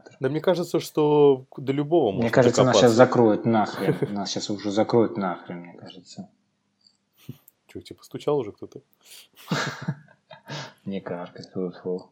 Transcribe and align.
Терминатор. 0.00 0.16
Да 0.20 0.28
мне 0.28 0.40
кажется, 0.40 0.80
что 0.80 1.46
до 1.56 1.72
любого 1.72 2.16
Мне 2.16 2.30
кажется, 2.30 2.64
нас 2.64 2.76
сейчас 2.76 2.92
закроют 2.92 3.44
нахрен. 3.44 3.96
Нас 4.14 4.30
сейчас 4.30 4.50
уже 4.50 4.70
закроют 4.70 5.16
нахрен, 5.16 5.60
мне 5.60 5.74
кажется. 5.74 6.28
Че, 7.66 7.80
тебе 7.80 7.96
постучал 7.96 8.38
уже 8.38 8.52
кто-то? 8.52 8.80
Не 10.84 11.00
каркай, 11.00 11.44
фу 11.82 12.10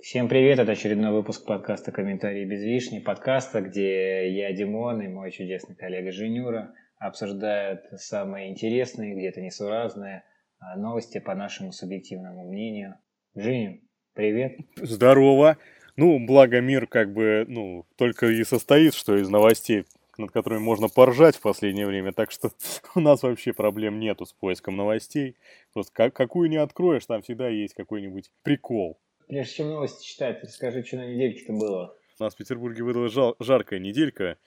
Всем 0.00 0.28
привет, 0.28 0.60
это 0.60 0.72
очередной 0.72 1.10
выпуск 1.10 1.44
подкаста 1.44 1.90
«Комментарии 1.90 2.44
без 2.44 2.62
вишни», 2.62 3.00
подкаста, 3.00 3.60
где 3.60 4.32
я, 4.32 4.52
Димон, 4.52 5.02
и 5.02 5.08
мой 5.08 5.32
чудесный 5.32 5.74
коллега 5.74 6.12
Женюра 6.12 6.74
обсуждают 6.98 7.86
самые 7.96 8.50
интересные, 8.52 9.16
где-то 9.16 9.40
несуразные 9.40 10.22
а, 10.60 10.76
новости 10.76 11.18
по 11.18 11.34
нашему 11.34 11.72
субъективному 11.72 12.48
мнению. 12.48 12.94
Женя, 13.36 13.78
привет. 14.14 14.56
Здорово. 14.76 15.58
Ну, 15.96 16.18
благо 16.26 16.62
мир 16.62 16.86
как 16.86 17.12
бы, 17.12 17.44
ну, 17.46 17.84
только 17.96 18.28
и 18.28 18.42
состоит, 18.44 18.94
что 18.94 19.14
из 19.14 19.28
новостей, 19.28 19.84
над 20.16 20.30
которыми 20.30 20.60
можно 20.60 20.88
поржать 20.88 21.36
в 21.36 21.42
последнее 21.42 21.86
время, 21.86 22.12
так 22.12 22.30
что 22.30 22.50
у 22.94 23.00
нас 23.00 23.22
вообще 23.22 23.52
проблем 23.52 24.00
нету 24.00 24.24
с 24.24 24.32
поиском 24.32 24.76
новостей. 24.76 25.36
Просто 25.74 25.92
как, 25.92 26.14
какую 26.14 26.48
не 26.48 26.56
откроешь, 26.56 27.04
там 27.04 27.20
всегда 27.20 27.50
есть 27.50 27.74
какой-нибудь 27.74 28.30
прикол. 28.42 28.98
Прежде 29.28 29.56
чем 29.56 29.68
новости 29.68 30.06
читать, 30.06 30.42
расскажи, 30.42 30.82
что 30.82 30.96
на 30.96 31.06
недельке-то 31.06 31.52
было. 31.52 31.94
У 32.18 32.22
нас 32.22 32.34
в 32.34 32.38
Петербурге 32.38 32.84
выдалась 32.84 33.12
жал- 33.12 33.36
жаркая 33.38 33.80
неделька. 33.80 34.38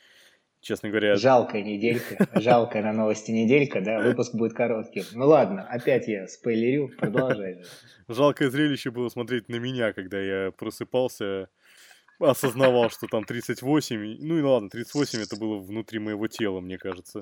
Честно 0.61 0.89
говоря... 0.89 1.15
Жалкая 1.15 1.63
неделька. 1.63 2.27
Жалкая 2.35 2.83
на 2.83 2.91
новости 2.91 3.31
неделька, 3.31 3.79
да? 3.81 3.99
Выпуск 3.99 4.33
будет 4.35 4.53
коротким. 4.53 5.03
Ну 5.13 5.27
ладно, 5.27 5.65
опять 5.69 6.07
я 6.07 6.27
спойлерю, 6.27 6.89
продолжай. 6.97 7.63
Жалкое 8.07 8.49
зрелище 8.49 8.91
было 8.91 9.09
смотреть 9.09 9.47
на 9.47 9.55
меня, 9.55 9.93
когда 9.93 10.19
я 10.19 10.51
просыпался, 10.51 11.47
осознавал, 12.19 12.89
что 12.89 13.07
там 13.07 13.23
38, 13.23 14.17
ну 14.19 14.37
и 14.37 14.41
ладно, 14.41 14.69
38 14.69 15.21
это 15.21 15.37
было 15.37 15.59
внутри 15.59 15.99
моего 15.99 16.27
тела, 16.27 16.59
мне 16.59 16.77
кажется. 16.77 17.21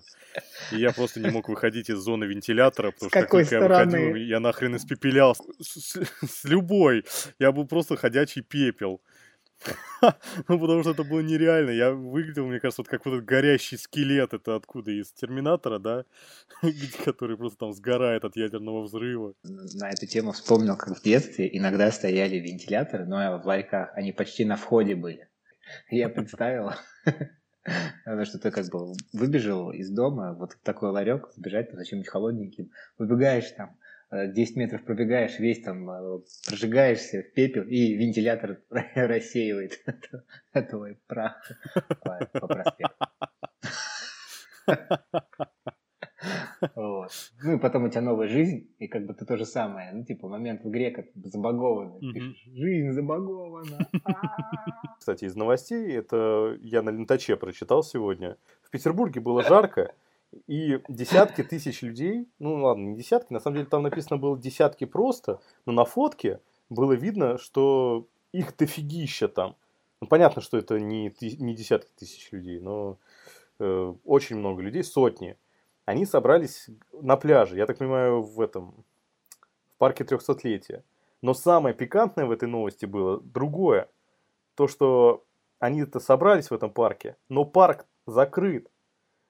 И 0.71 0.77
я 0.77 0.91
просто 0.91 1.19
не 1.19 1.29
мог 1.29 1.47
выходить 1.47 1.89
из 1.91 1.97
зоны 1.97 2.25
вентилятора, 2.25 2.91
потому 2.91 3.09
что 3.11 3.21
какой 3.21 3.43
как 3.43 3.51
только 3.51 3.65
стороны? 3.65 3.95
я 3.97 4.05
выходил, 4.07 4.15
я 4.27 4.39
нахрен 4.39 4.75
испепелял 4.77 5.35
с, 5.35 5.79
с- 5.79 6.01
с 6.27 6.43
любой. 6.45 7.05
Я 7.37 7.51
был 7.51 7.67
просто 7.67 7.95
ходячий 7.97 8.41
пепел. 8.41 9.01
Ну, 10.47 10.59
потому 10.59 10.81
что 10.81 10.91
это 10.91 11.03
было 11.03 11.21
нереально. 11.21 11.71
Я 11.71 11.91
выглядел, 11.91 12.47
мне 12.47 12.59
кажется, 12.59 12.81
вот 12.81 12.89
как 12.89 13.05
вот 13.05 13.15
этот 13.15 13.25
горящий 13.25 13.77
скелет. 13.77 14.33
Это 14.33 14.55
откуда? 14.55 14.91
Из 14.91 15.11
Терминатора, 15.11 15.79
да? 15.79 16.05
Который 17.05 17.37
просто 17.37 17.59
там 17.59 17.73
сгорает 17.73 18.23
от 18.23 18.35
ядерного 18.35 18.83
взрыва. 18.83 19.33
На 19.43 19.89
эту 19.89 20.05
тему 20.05 20.31
вспомнил, 20.31 20.77
как 20.77 20.97
в 20.97 21.03
детстве 21.03 21.49
иногда 21.57 21.91
стояли 21.91 22.37
вентиляторы, 22.37 23.05
но 23.05 23.37
в 23.39 23.45
ларьках 23.45 23.91
они 23.95 24.11
почти 24.11 24.45
на 24.45 24.55
входе 24.55 24.95
были. 24.95 25.27
Я 25.89 26.09
представил, 26.09 26.71
что 28.23 28.39
ты 28.39 28.51
как 28.51 28.67
бы 28.67 28.93
выбежал 29.13 29.71
из 29.71 29.89
дома, 29.89 30.33
вот 30.33 30.57
такой 30.63 30.91
ларек, 30.91 31.29
сбежать 31.35 31.69
там 31.69 31.77
зачем-нибудь 31.77 32.09
холодненьким, 32.09 32.71
выбегаешь 32.97 33.51
там, 33.51 33.75
10 34.11 34.55
метров 34.55 34.83
пробегаешь, 34.83 35.37
весь 35.39 35.61
там 35.61 35.89
э, 35.89 36.19
прожигаешься 36.47 37.23
в 37.23 37.33
пепел, 37.33 37.63
и 37.63 37.93
вентилятор 37.93 38.61
рассеивает 38.95 39.79
твой 40.69 40.97
прах 41.07 41.51
по, 42.03 42.25
по 42.31 42.47
проспекту. 42.47 43.05
Вот. 46.75 47.11
Ну 47.43 47.55
и 47.55 47.59
потом 47.59 47.83
у 47.83 47.89
тебя 47.89 48.01
новая 48.01 48.27
жизнь, 48.27 48.73
и 48.79 48.87
как 48.87 49.05
бы 49.05 49.13
ты 49.13 49.25
то 49.25 49.37
же 49.37 49.45
самое. 49.45 49.91
Ну, 49.93 50.03
типа, 50.03 50.27
момент 50.27 50.63
в 50.63 50.69
игре 50.69 50.91
как 50.91 51.05
забагованный. 51.15 51.99
Жизнь 52.53 52.91
забагована. 52.91 53.77
А-а-а. 54.03 54.97
Кстати, 54.97 55.25
из 55.25 55.35
новостей, 55.35 55.95
это 55.95 56.57
я 56.61 56.81
на 56.81 56.89
лентаче 56.89 57.35
прочитал 57.35 57.83
сегодня. 57.83 58.37
В 58.63 58.71
Петербурге 58.71 59.21
было 59.21 59.43
жарко, 59.43 59.93
и 60.47 60.81
десятки 60.87 61.43
тысяч 61.43 61.81
людей, 61.81 62.27
ну 62.39 62.55
ладно, 62.63 62.89
не 62.89 62.95
десятки, 62.95 63.33
на 63.33 63.39
самом 63.39 63.57
деле 63.57 63.67
там 63.67 63.83
написано 63.83 64.17
было 64.17 64.37
десятки 64.37 64.85
просто, 64.85 65.39
но 65.65 65.73
на 65.73 65.85
фотке 65.85 66.41
было 66.69 66.93
видно, 66.93 67.37
что 67.37 68.07
их 68.31 68.55
дофигища 68.57 69.27
там. 69.27 69.55
Ну, 70.01 70.07
понятно, 70.07 70.41
что 70.41 70.57
это 70.57 70.79
не, 70.79 71.13
не 71.21 71.55
десятки 71.55 71.91
тысяч 71.95 72.31
людей, 72.31 72.59
но 72.59 72.97
э, 73.59 73.93
очень 74.05 74.37
много 74.37 74.61
людей, 74.61 74.83
сотни. 74.83 75.37
Они 75.85 76.05
собрались 76.05 76.67
на 76.91 77.17
пляже, 77.17 77.57
я 77.57 77.65
так 77.65 77.77
понимаю, 77.77 78.21
в 78.21 78.41
этом, 78.41 78.83
в 79.73 79.77
парке 79.77 80.03
300-летия. 80.03 80.83
Но 81.21 81.33
самое 81.33 81.73
пикантное 81.73 82.25
в 82.25 82.31
этой 82.31 82.47
новости 82.47 82.85
было 82.85 83.19
другое. 83.21 83.89
То, 84.55 84.67
что 84.67 85.23
они-то 85.59 85.99
собрались 85.99 86.51
в 86.51 86.53
этом 86.53 86.69
парке, 86.69 87.15
но 87.29 87.45
парк 87.45 87.87
закрыт. 88.05 88.69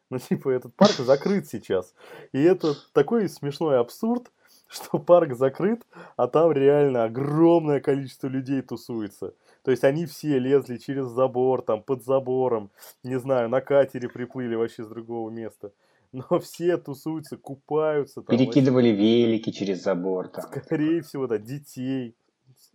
Ну, 0.10 0.20
типа, 0.20 0.50
этот 0.50 0.74
парк 0.76 0.94
закрыт 0.94 1.48
сейчас. 1.48 1.94
И 2.32 2.42
это 2.42 2.76
такой 2.94 3.28
смешной 3.28 3.80
абсурд, 3.80 4.32
что 4.68 5.00
парк 5.00 5.36
закрыт, 5.36 5.82
а 6.16 6.28
там 6.28 6.52
реально 6.52 7.04
огромное 7.04 7.80
количество 7.80 8.28
людей 8.28 8.62
тусуется. 8.62 9.34
То 9.64 9.72
есть 9.72 9.84
они 9.84 10.06
все 10.06 10.40
лезли 10.40 10.78
через 10.78 11.08
забор, 11.08 11.62
там, 11.62 11.84
под 11.84 12.04
забором, 12.04 12.72
не 13.04 13.20
знаю, 13.20 13.50
на 13.50 13.60
катере 13.60 14.08
приплыли 14.08 14.56
вообще 14.56 14.86
с 14.86 14.88
другого 14.88 15.30
места. 15.30 15.74
Но 16.14 16.24
все 16.40 16.78
тусуются, 16.78 17.36
купаются 17.36 18.22
там. 18.22 18.38
Перекидывали 18.38 18.90
велики 18.90 19.52
через 19.52 19.84
забор. 19.84 20.30
Там. 20.30 20.46
Скорее 20.64 21.02
всего, 21.02 21.28
да, 21.28 21.38
детей, 21.38 22.16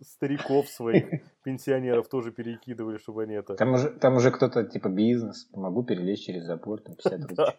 стариков 0.03 0.67
своих, 0.69 1.05
пенсионеров 1.43 2.07
тоже 2.09 2.31
перекидывали, 2.31 2.97
чтобы 2.97 3.23
они 3.23 3.33
это... 3.35 3.55
Там 3.55 3.73
уже, 3.73 3.89
там 3.89 4.15
уже 4.15 4.31
кто-то, 4.31 4.63
типа, 4.63 4.89
бизнес, 4.89 5.45
помогу 5.45 5.83
перелезть 5.83 6.25
через 6.25 6.43
забор, 6.43 6.81
там 6.81 6.95
50 6.95 7.13
рублей. 7.21 7.35
Да. 7.35 7.53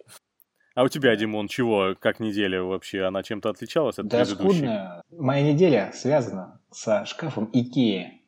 А 0.77 0.83
у 0.83 0.89
тебя, 0.89 1.15
Димон, 1.15 1.47
чего, 1.47 1.95
как 2.01 2.19
неделя 2.19 2.63
вообще? 2.63 3.03
Она 3.05 3.23
чем-то 3.23 3.49
отличалась 3.51 3.99
от 3.99 4.09
Да, 4.09 4.25
предыдущей? 4.25 4.57
скудно. 4.59 5.03
Моя 5.11 5.53
неделя 5.53 5.91
связана 5.95 6.61
со 6.73 7.05
шкафом 7.05 7.49
Икеи. 7.53 8.21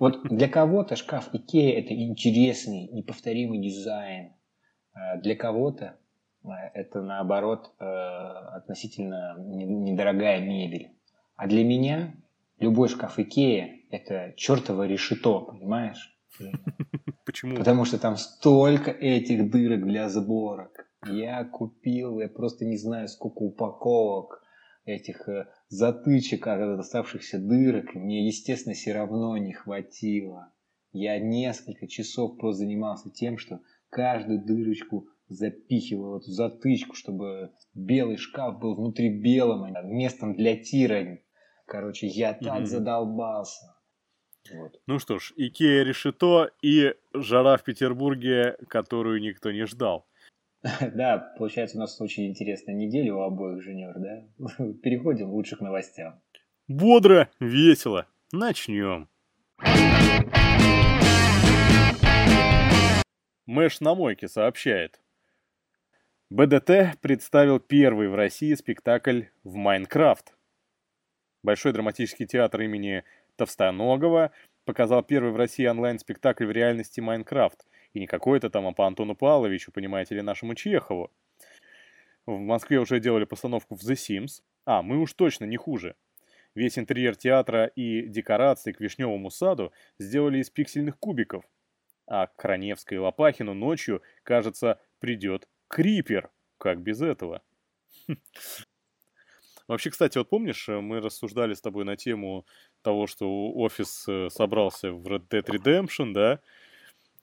Вот 0.00 0.22
для 0.24 0.48
кого-то 0.48 0.96
шкаф 0.96 1.28
Икеи 1.34 1.72
это 1.72 1.94
интересный, 1.94 2.88
неповторимый 2.88 3.58
дизайн. 3.60 4.32
А 4.94 5.18
Для 5.18 5.36
кого-то 5.36 5.96
а, 6.42 6.68
это 6.74 7.02
наоборот 7.02 7.70
э, 7.80 7.84
относительно 7.84 9.36
не- 9.38 9.64
недорогая 9.66 10.40
мебель. 10.40 10.92
А 11.36 11.46
для 11.46 11.64
меня 11.64 12.14
любой 12.58 12.88
шкаф 12.88 13.18
Икеи 13.18 13.86
это 13.90 14.34
чертово 14.36 14.86
решето, 14.86 15.40
понимаешь? 15.40 16.16
Почему? 17.24 17.56
Потому 17.56 17.84
что 17.84 17.98
там 17.98 18.16
столько 18.16 18.90
этих 18.90 19.50
дырок 19.50 19.84
для 19.84 20.08
сборок. 20.08 20.86
Я 21.06 21.44
купил, 21.44 22.20
я 22.20 22.28
просто 22.28 22.64
не 22.64 22.76
знаю, 22.76 23.08
сколько 23.08 23.42
упаковок 23.42 24.42
этих 24.84 25.28
э, 25.28 25.46
затычек 25.68 26.46
от 26.46 26.78
оставшихся 26.80 27.38
дырок. 27.38 27.94
Мне, 27.94 28.26
естественно, 28.26 28.74
все 28.74 28.92
равно 28.92 29.36
не 29.36 29.52
хватило. 29.52 30.52
Я 30.92 31.18
несколько 31.18 31.86
часов 31.86 32.38
просто 32.38 32.60
занимался 32.60 33.10
тем, 33.10 33.38
что 33.38 33.60
каждую 33.90 34.44
дырочку 34.44 35.08
запихивал 35.28 36.18
эту 36.18 36.30
затычку, 36.30 36.94
чтобы 36.94 37.52
белый 37.74 38.16
шкаф 38.16 38.58
был 38.58 38.76
внутри 38.76 39.10
белым, 39.10 39.64
а 39.64 39.82
местом 39.82 40.34
для 40.34 40.56
тира. 40.56 41.18
Короче, 41.66 42.06
я 42.06 42.32
так 42.32 42.58
Мгм. 42.60 42.66
задолбался. 42.66 43.74
Вот. 44.54 44.80
Ну 44.86 44.98
что 45.00 45.18
ж, 45.18 45.32
Икея 45.36 45.82
решето 45.82 46.50
и 46.62 46.94
жара 47.12 47.56
в 47.56 47.64
Петербурге, 47.64 48.56
которую 48.68 49.20
никто 49.20 49.50
не 49.50 49.66
ждал. 49.66 50.06
Да, 50.94 51.34
получается, 51.38 51.76
у 51.76 51.80
нас 51.80 52.00
очень 52.00 52.28
интересная 52.28 52.74
неделя 52.74 53.14
у 53.14 53.20
обоих 53.22 53.62
жениор, 53.62 53.94
да? 53.98 54.24
Переходим 54.82 55.30
лучше 55.30 55.56
к 55.56 55.60
новостям. 55.60 56.20
Бодро, 56.68 57.28
весело. 57.40 58.06
Начнем. 58.32 59.08
Мэш 63.46 63.80
на 63.80 63.94
мойке 63.94 64.28
сообщает. 64.28 65.00
БДТ 66.30 66.98
представил 67.00 67.60
первый 67.60 68.08
в 68.08 68.14
России 68.16 68.54
спектакль 68.54 69.22
в 69.44 69.54
Майнкрафт. 69.54 70.35
Большой 71.46 71.72
драматический 71.72 72.26
театр 72.26 72.62
имени 72.62 73.04
Товстоногова 73.36 74.32
показал 74.64 75.04
первый 75.04 75.30
в 75.30 75.36
России 75.36 75.64
онлайн-спектакль 75.64 76.44
в 76.44 76.50
реальности 76.50 76.98
Майнкрафт. 76.98 77.64
И 77.92 78.00
не 78.00 78.08
какой-то 78.08 78.50
там, 78.50 78.66
а 78.66 78.72
по 78.72 78.84
Антону 78.84 79.14
Павловичу, 79.14 79.70
понимаете 79.70 80.16
ли, 80.16 80.22
нашему 80.22 80.56
Чехову. 80.56 81.12
В 82.26 82.36
Москве 82.36 82.80
уже 82.80 82.98
делали 82.98 83.26
постановку 83.26 83.76
в 83.76 83.88
The 83.88 83.94
Sims. 83.94 84.42
А, 84.64 84.82
мы 84.82 84.98
уж 84.98 85.12
точно 85.12 85.44
не 85.44 85.56
хуже. 85.56 85.94
Весь 86.56 86.80
интерьер 86.80 87.14
театра 87.14 87.66
и 87.66 88.08
декорации 88.08 88.72
к 88.72 88.80
Вишневому 88.80 89.30
саду 89.30 89.72
сделали 90.00 90.38
из 90.38 90.50
пиксельных 90.50 90.98
кубиков. 90.98 91.44
А 92.08 92.26
к 92.26 92.44
Раневской 92.44 92.96
и 92.96 93.00
Лопахину 93.00 93.54
ночью, 93.54 94.02
кажется, 94.24 94.80
придет 94.98 95.46
Крипер. 95.68 96.28
Как 96.58 96.80
без 96.80 97.02
этого? 97.02 97.40
Вообще, 99.68 99.90
кстати, 99.90 100.18
вот 100.18 100.28
помнишь, 100.28 100.68
э, 100.68 100.80
мы 100.80 101.00
рассуждали 101.00 101.54
с 101.54 101.60
тобой 101.60 101.84
на 101.84 101.96
тему 101.96 102.46
того, 102.82 103.06
что 103.06 103.50
офис 103.52 104.04
э, 104.08 104.28
собрался 104.30 104.92
в 104.92 105.06
Red 105.06 105.28
Dead 105.28 105.44
Redemption, 105.44 106.12
да? 106.12 106.40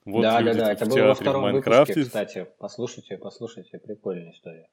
Вот 0.04 0.22
да, 0.22 0.42
да, 0.42 0.52
да, 0.52 0.72
это 0.72 0.84
было 0.84 1.06
во 1.06 1.14
втором 1.14 1.52
выпуске, 1.52 2.04
кстати. 2.04 2.46
Послушайте, 2.58 3.16
послушайте, 3.16 3.78
прикольная 3.78 4.32
история. 4.32 4.68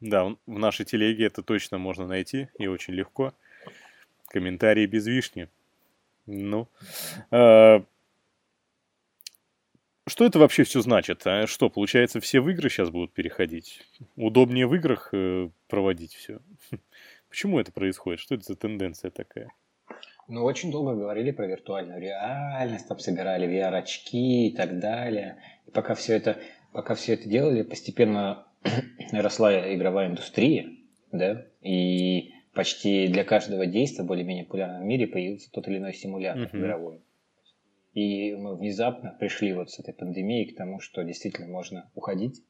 Да, 0.00 0.24
в 0.46 0.58
нашей 0.58 0.86
телеге 0.86 1.26
это 1.26 1.42
точно 1.42 1.76
можно 1.76 2.06
найти 2.06 2.48
и 2.58 2.66
очень 2.66 2.94
легко. 2.94 3.34
Комментарии 4.28 4.86
без 4.86 5.06
вишни. 5.06 5.48
Ну, 6.24 6.68
э, 7.30 7.80
что 10.10 10.24
это 10.24 10.38
вообще 10.38 10.64
все 10.64 10.80
значит? 10.80 11.26
А? 11.26 11.46
Что, 11.46 11.68
получается, 11.68 12.20
все 12.20 12.40
в 12.40 12.48
игры 12.48 12.70
сейчас 12.70 12.90
будут 12.90 13.12
переходить? 13.12 13.86
Удобнее 14.16 14.66
в 14.66 14.74
играх 14.74 15.10
э, 15.12 15.50
проводить 15.68 16.14
все? 16.14 16.40
Почему 17.30 17.60
это 17.60 17.72
происходит? 17.72 18.20
Что 18.20 18.34
это 18.34 18.44
за 18.44 18.56
тенденция 18.56 19.10
такая? 19.10 19.48
Ну, 20.28 20.44
очень 20.44 20.70
долго 20.70 20.94
говорили 20.94 21.30
про 21.30 21.46
виртуальную 21.46 22.00
реальность, 22.00 22.88
там 22.88 22.98
собирали 22.98 23.48
VR-очки 23.48 24.48
и 24.48 24.54
так 24.54 24.78
далее. 24.78 25.42
И 25.66 25.70
пока 25.70 25.94
все 25.94 26.16
это, 26.16 26.38
пока 26.72 26.94
все 26.94 27.14
это 27.14 27.28
делали, 27.28 27.62
постепенно 27.62 28.46
росла 29.12 29.74
игровая 29.74 30.08
индустрия, 30.08 30.70
да, 31.12 31.46
и 31.62 32.32
почти 32.52 33.08
для 33.08 33.24
каждого 33.24 33.66
действия 33.66 34.04
более-менее 34.04 34.44
популярном 34.44 34.86
мире 34.86 35.06
появился 35.06 35.50
тот 35.50 35.66
или 35.68 35.78
иной 35.78 35.94
симулятор 35.94 36.44
uh-huh. 36.44 36.58
игровой. 36.58 37.00
И 37.92 38.34
мы 38.34 38.56
внезапно 38.56 39.16
пришли 39.18 39.52
вот 39.52 39.70
с 39.70 39.80
этой 39.80 39.94
пандемией 39.94 40.52
к 40.52 40.56
тому, 40.56 40.78
что 40.78 41.02
действительно 41.02 41.48
можно 41.48 41.90
уходить 41.94 42.42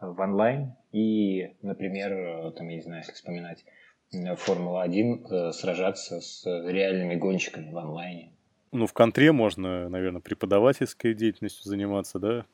в 0.00 0.20
онлайн 0.20 0.74
и, 0.92 1.56
например, 1.62 2.52
там, 2.52 2.68
я 2.68 2.76
не 2.76 2.82
знаю, 2.82 3.00
если 3.02 3.12
вспоминать 3.12 3.64
Формула-1 4.12 5.26
э, 5.30 5.52
сражаться 5.52 6.20
с 6.20 6.44
реальными 6.46 7.14
гонщиками 7.16 7.70
в 7.70 7.76
онлайне. 7.76 8.32
Ну, 8.72 8.86
в 8.86 8.92
контре 8.92 9.32
можно, 9.32 9.88
наверное, 9.88 10.20
преподавательской 10.20 11.14
деятельностью 11.14 11.64
заниматься, 11.64 12.18
да? 12.18 12.44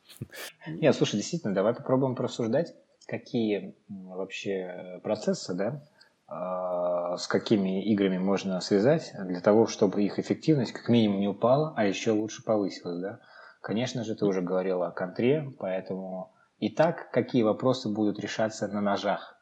Нет, 0.67 0.95
слушай, 0.95 1.17
действительно, 1.17 1.55
давай 1.55 1.75
попробуем 1.75 2.15
просуждать, 2.15 2.75
какие 3.07 3.75
вообще 3.89 5.01
процессы, 5.03 5.55
да, 5.55 5.83
а, 6.29 7.17
с 7.17 7.27
какими 7.27 7.85
играми 7.85 8.19
можно 8.19 8.61
связать 8.61 9.13
для 9.25 9.41
того, 9.41 9.67
чтобы 9.67 10.03
их 10.03 10.19
эффективность 10.19 10.73
как 10.73 10.89
минимум 10.89 11.21
не 11.21 11.29
упала, 11.29 11.75
а 11.77 11.85
еще 11.85 12.13
лучше 12.13 12.45
повысилась, 12.45 13.01
да. 13.01 13.21
Конечно 13.61 14.05
же, 14.05 14.15
ты 14.15 14.25
уже 14.25 14.41
говорил 14.41 14.83
о 14.83 14.91
контре, 14.91 15.51
поэтому 15.59 16.34
и 16.59 16.71
так 16.71 17.11
какие 17.11 17.43
вопросы 17.43 17.89
будут 17.89 18.19
решаться 18.21 18.69
на 18.69 18.81
ножах? 18.81 19.37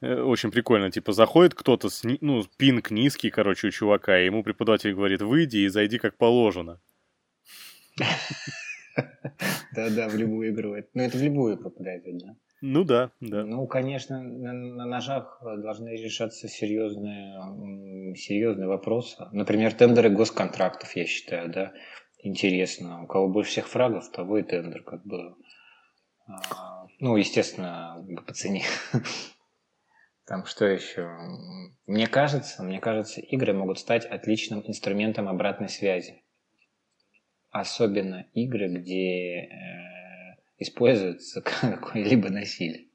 Э, 0.00 0.20
очень 0.20 0.50
прикольно. 0.50 0.90
Типа 0.90 1.12
заходит 1.12 1.54
кто-то, 1.54 1.88
с, 1.88 2.02
ну, 2.20 2.44
пинг 2.58 2.90
низкий, 2.90 3.30
короче, 3.30 3.68
у 3.68 3.70
чувака, 3.70 4.18
и 4.20 4.26
ему 4.26 4.42
преподаватель 4.42 4.94
говорит, 4.94 5.22
выйди 5.22 5.58
и 5.58 5.68
зайди 5.68 5.98
как 5.98 6.16
положено. 6.16 6.80
Да-да, 9.74 10.08
в 10.08 10.16
любую 10.16 10.50
игру. 10.50 10.76
Ну, 10.94 11.02
это 11.02 11.18
в 11.18 11.22
любую 11.22 11.58
попадает, 11.58 12.04
да? 12.04 12.36
Ну 12.62 12.84
да, 12.84 13.10
да. 13.20 13.44
Ну, 13.44 13.66
конечно, 13.66 14.22
на, 14.22 14.52
на 14.52 14.86
ножах 14.86 15.42
должны 15.42 15.90
решаться 15.90 16.48
серьезные, 16.48 18.14
серьезные 18.16 18.66
вопросы. 18.66 19.16
Например, 19.32 19.74
тендеры 19.74 20.08
госконтрактов, 20.08 20.96
я 20.96 21.04
считаю, 21.04 21.50
да, 21.50 21.72
интересно. 22.22 23.02
У 23.02 23.06
кого 23.06 23.28
больше 23.28 23.50
всех 23.50 23.68
фрагов, 23.68 24.10
того 24.10 24.38
и 24.38 24.42
тендер, 24.42 24.82
как 24.82 25.04
бы. 25.04 25.34
Ну, 26.98 27.16
естественно, 27.16 28.04
по 28.26 28.32
цене. 28.32 28.64
Там 30.26 30.44
что 30.44 30.64
еще? 30.64 31.08
Мне 31.86 32.08
кажется, 32.08 32.62
мне 32.64 32.80
кажется, 32.80 33.20
игры 33.20 33.52
могут 33.52 33.78
стать 33.78 34.04
отличным 34.06 34.62
инструментом 34.66 35.28
обратной 35.28 35.68
связи. 35.68 36.24
Особенно 37.50 38.26
игры, 38.34 38.68
где 38.68 39.42
э, 39.42 39.46
используется 40.58 41.42
какое-либо 41.60 42.28
насилие. 42.28 42.88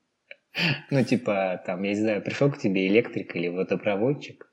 Ну, 0.90 1.04
типа, 1.06 1.62
там, 1.66 1.82
я 1.84 1.92
не 1.92 1.96
знаю, 1.96 2.22
пришел 2.22 2.52
к 2.52 2.58
тебе 2.58 2.88
электрик 2.88 3.34
или 3.36 3.48
водопроводчик. 3.48 4.52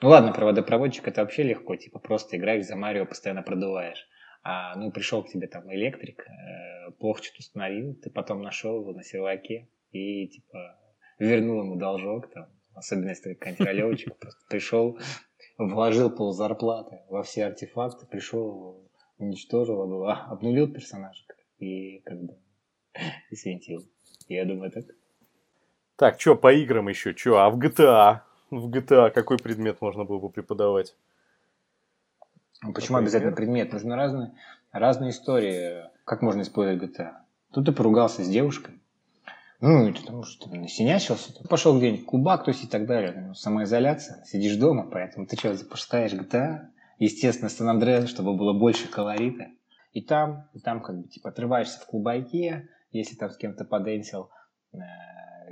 Ну 0.00 0.08
ладно, 0.08 0.32
про 0.32 0.46
водопроводчик 0.46 1.08
это 1.08 1.22
вообще 1.22 1.42
легко, 1.42 1.74
типа, 1.74 1.98
просто 1.98 2.36
играешь 2.36 2.66
за 2.66 2.76
Марио, 2.76 3.04
постоянно 3.04 3.42
продуваешь. 3.42 4.06
А, 4.42 4.74
ну, 4.76 4.90
пришел 4.90 5.22
к 5.22 5.28
тебе 5.28 5.46
там 5.46 5.72
электрик, 5.72 6.26
э, 6.26 6.90
плохо 6.98 7.22
что-то 7.22 7.40
установил, 7.40 7.94
ты 7.94 8.10
потом 8.10 8.42
нашел 8.42 8.80
его 8.80 8.92
на 8.92 9.04
серваке 9.04 9.68
и, 9.92 10.26
типа, 10.26 10.78
вернул 11.18 11.62
ему 11.62 11.76
должок, 11.76 12.28
там, 12.32 12.48
особенно 12.74 13.10
если 13.10 13.34
какая-нибудь 13.34 13.66
ролевочка, 13.66 14.14
просто 14.14 14.40
пришел, 14.48 14.98
вложил 15.58 16.10
пол 16.10 16.32
зарплаты 16.32 17.02
во 17.08 17.22
все 17.22 17.46
артефакты, 17.46 18.06
пришел, 18.06 18.90
уничтожил, 19.18 19.82
обнулил 20.08 20.72
персонажа 20.72 21.22
и 21.58 22.00
как 22.00 22.20
бы 22.20 22.36
и 23.30 23.36
свинтил. 23.36 23.82
Я 24.28 24.44
думаю, 24.44 24.70
так. 24.72 24.84
Так, 25.96 26.20
что 26.20 26.34
по 26.34 26.52
играм 26.52 26.88
еще? 26.88 27.14
Что? 27.14 27.38
А 27.38 27.50
в 27.50 27.58
GTA? 27.58 28.20
В 28.50 28.68
GTA 28.70 29.10
какой 29.10 29.38
предмет 29.38 29.80
можно 29.80 30.04
было 30.04 30.18
бы 30.18 30.30
преподавать? 30.30 30.96
Ну, 32.62 32.72
почему 32.72 32.96
Какой 32.96 33.04
обязательно 33.04 33.32
предмет? 33.32 33.72
Нужны 33.72 33.94
разные, 33.96 34.32
разные 34.70 35.10
истории. 35.10 35.84
Как 36.04 36.22
можно 36.22 36.42
использовать 36.42 36.82
GTA? 36.82 37.12
Тут 37.52 37.66
ты 37.66 37.72
поругался 37.72 38.24
с 38.24 38.28
девушкой, 38.28 38.82
ну, 39.62 39.94
потому 39.94 40.24
что 40.24 40.50
ты 40.50 40.58
насинячился, 40.58 41.32
ты 41.32 41.46
пошел 41.46 41.78
где-нибудь 41.78 42.04
кубак, 42.04 42.44
то 42.44 42.50
есть 42.50 42.64
и 42.64 42.66
так 42.66 42.84
далее. 42.84 43.12
Ну, 43.28 43.34
самоизоляция, 43.34 44.24
сидишь 44.24 44.56
дома, 44.56 44.88
поэтому 44.90 45.24
ты 45.24 45.36
что, 45.36 45.54
запускаешь 45.54 46.12
GTA, 46.12 46.66
естественно, 46.98 47.48
Сан 47.48 47.68
Андреас, 47.68 48.08
чтобы 48.08 48.34
было 48.34 48.52
больше 48.52 48.88
колорита. 48.88 49.46
И 49.92 50.02
там, 50.02 50.48
и 50.52 50.58
там 50.58 50.80
как 50.80 50.98
бы 50.98 51.06
типа 51.06 51.28
отрываешься 51.28 51.78
в 51.78 51.86
клубайке, 51.86 52.70
если 52.90 53.14
там 53.14 53.30
с 53.30 53.36
кем-то 53.36 53.64
поденсил, 53.64 54.30
э, 54.72 54.78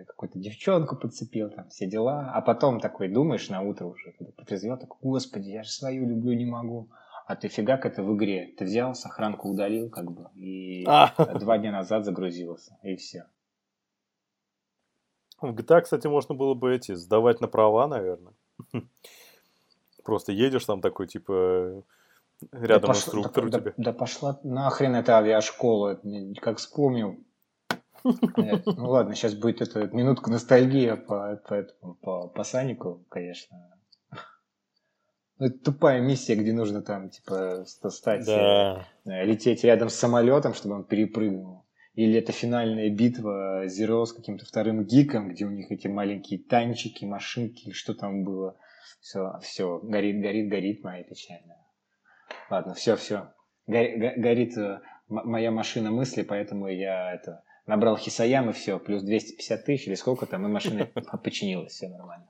какую-то 0.06 0.38
девчонку 0.38 0.96
подцепил, 0.96 1.50
там 1.50 1.68
все 1.68 1.86
дела, 1.86 2.30
а 2.34 2.40
потом 2.40 2.80
такой 2.80 3.08
думаешь 3.08 3.48
на 3.48 3.62
утро 3.62 3.86
уже, 3.86 4.12
когда 4.12 4.32
потрезвел, 4.32 4.78
такой, 4.78 4.98
господи, 5.02 5.48
я 5.48 5.62
же 5.62 5.70
свою 5.70 6.08
люблю, 6.08 6.32
не 6.32 6.46
могу. 6.46 6.88
А 7.26 7.36
ты 7.36 7.48
фигак 7.48 7.86
это 7.86 8.02
в 8.02 8.16
игре. 8.16 8.54
Ты 8.58 8.64
взял, 8.64 8.94
сохранку 8.94 9.50
удалил, 9.50 9.88
как 9.88 10.10
бы, 10.10 10.30
и 10.34 10.84
а. 10.86 11.12
два 11.38 11.58
дня 11.58 11.70
назад 11.72 12.04
загрузился, 12.04 12.76
и 12.82 12.96
все. 12.96 13.26
В 15.40 15.54
GTA, 15.54 15.80
кстати, 15.80 16.06
можно 16.06 16.34
было 16.34 16.54
бы 16.54 16.74
эти 16.74 16.94
сдавать 16.94 17.40
на 17.40 17.48
права, 17.48 17.86
наверное. 17.86 18.34
Просто 20.04 20.32
едешь 20.32 20.64
там 20.64 20.80
такой, 20.80 21.06
типа, 21.06 21.82
рядом 22.52 22.92
да 22.92 22.96
инструктор 22.96 23.44
пошла, 23.44 23.58
у 23.58 23.60
тебя. 23.60 23.74
Да, 23.76 23.92
да 23.92 23.92
пошла 23.92 24.40
нахрен 24.42 24.94
эта 24.96 25.18
авиашкола, 25.18 26.00
как 26.40 26.58
вспомнил. 26.58 27.18
Ну 28.04 28.90
ладно, 28.90 29.14
сейчас 29.14 29.34
будет 29.34 29.60
это 29.60 29.88
минутка 29.94 30.30
ностальгии 30.30 30.92
по, 30.94 31.40
по, 31.48 31.62
по, 32.00 32.28
по 32.28 32.44
Санику, 32.44 33.04
конечно. 33.08 33.56
Ну, 35.38 35.46
это 35.46 35.58
тупая 35.58 36.00
миссия, 36.02 36.34
где 36.34 36.52
нужно 36.52 36.82
там, 36.82 37.08
типа, 37.08 37.64
стать, 37.64 38.26
да. 38.26 38.86
Э, 39.06 39.24
лететь 39.24 39.64
рядом 39.64 39.88
с 39.88 39.94
самолетом, 39.94 40.52
чтобы 40.52 40.74
он 40.74 40.84
перепрыгнул. 40.84 41.64
Или 41.94 42.18
это 42.18 42.32
финальная 42.32 42.90
битва 42.90 43.66
Зеро 43.66 44.04
с 44.04 44.12
каким-то 44.12 44.44
вторым 44.44 44.84
гиком, 44.84 45.30
где 45.30 45.46
у 45.46 45.50
них 45.50 45.70
эти 45.72 45.88
маленькие 45.88 46.40
танчики, 46.40 47.06
машинки, 47.06 47.72
что 47.72 47.94
там 47.94 48.22
было. 48.22 48.56
Все, 49.00 49.38
все, 49.42 49.78
горит, 49.82 50.20
горит, 50.20 50.50
горит 50.50 50.84
моя 50.84 51.02
печальная. 51.04 51.64
Ладно, 52.50 52.74
все, 52.74 52.96
все. 52.96 53.32
Гори, 53.66 54.14
горит 54.16 54.58
э, 54.58 54.80
моя 55.08 55.50
машина 55.50 55.90
мысли, 55.90 56.22
поэтому 56.22 56.68
я 56.68 57.14
это 57.14 57.42
набрал 57.66 57.96
Хисаям 57.96 58.50
и 58.50 58.52
все, 58.52 58.78
плюс 58.78 59.02
250 59.02 59.64
тысяч 59.64 59.86
или 59.86 59.94
сколько 59.94 60.26
там, 60.26 60.46
и 60.46 60.48
машина 60.48 60.86
починилась, 61.24 61.72
все 61.72 61.88
нормально. 61.88 62.26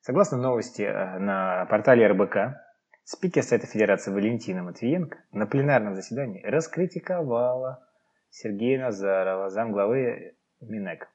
Согласно 0.00 0.38
новости 0.38 0.82
э, 0.82 1.18
на 1.18 1.66
портале 1.66 2.06
РБК, 2.06 2.62
Спикер 3.02 3.42
Совета 3.42 3.66
Федерации 3.66 4.12
Валентина 4.12 4.62
Матвиенко 4.62 5.18
на 5.32 5.46
пленарном 5.46 5.94
заседании 5.94 6.42
раскритиковала 6.44 7.84
Сергея 8.30 8.80
Назарова, 8.80 9.50
замглавы 9.50 10.36
Минэк. 10.60 11.08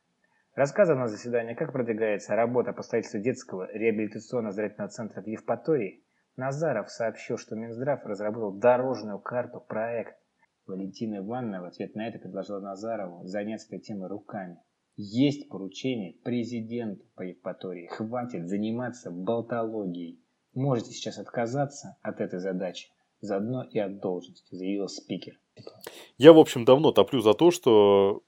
Рассказывая 0.56 1.00
на 1.00 1.08
заседании, 1.08 1.54
как 1.54 1.72
продвигается 1.72 2.36
работа 2.36 2.74
по 2.74 2.82
строительству 2.82 3.22
детского 3.22 3.72
реабилитационно-оздоровительного 3.74 4.90
центра 4.90 5.22
в 5.22 5.28
Евпатории, 5.28 6.04
Назаров 6.38 6.90
сообщил, 6.90 7.38
что 7.38 7.56
Минздрав 7.56 8.06
разработал 8.06 8.52
дорожную 8.54 9.20
карту 9.20 9.60
проект. 9.60 10.18
Валентина 10.66 11.18
Ивановна 11.18 11.62
в 11.62 11.66
ответ 11.66 11.96
на 11.96 12.08
это 12.08 12.20
предложила 12.20 12.60
Назарову 12.60 13.26
заняться 13.28 13.68
этой 13.68 13.80
темой 13.80 14.10
руками. 14.10 14.58
Есть 14.96 15.50
поручение 15.50 16.14
президенту 16.24 17.06
по 17.16 17.22
Евпатории. 17.22 17.88
Хватит 17.88 18.48
заниматься 18.48 19.12
болтологией 19.12 20.22
можете 20.54 20.92
сейчас 20.92 21.18
отказаться 21.18 21.98
от 22.02 22.20
этой 22.20 22.40
задачи, 22.40 22.90
заодно 23.22 23.64
и 23.64 23.80
от 23.80 24.00
должности, 24.00 24.54
заявил 24.54 24.88
спикер. 24.88 25.40
Я, 26.18 26.34
в 26.34 26.40
общем, 26.40 26.66
давно 26.66 26.92
топлю 26.92 27.22
за 27.22 27.34
то, 27.34 27.52
что 27.52 28.24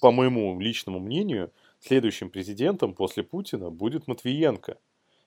по 0.00 0.12
моему 0.12 0.58
личному 0.60 1.00
мнению, 1.00 1.52
следующим 1.80 2.30
президентом 2.30 2.94
после 2.94 3.22
Путина 3.22 3.70
будет 3.70 4.06
Матвиенко. 4.06 4.78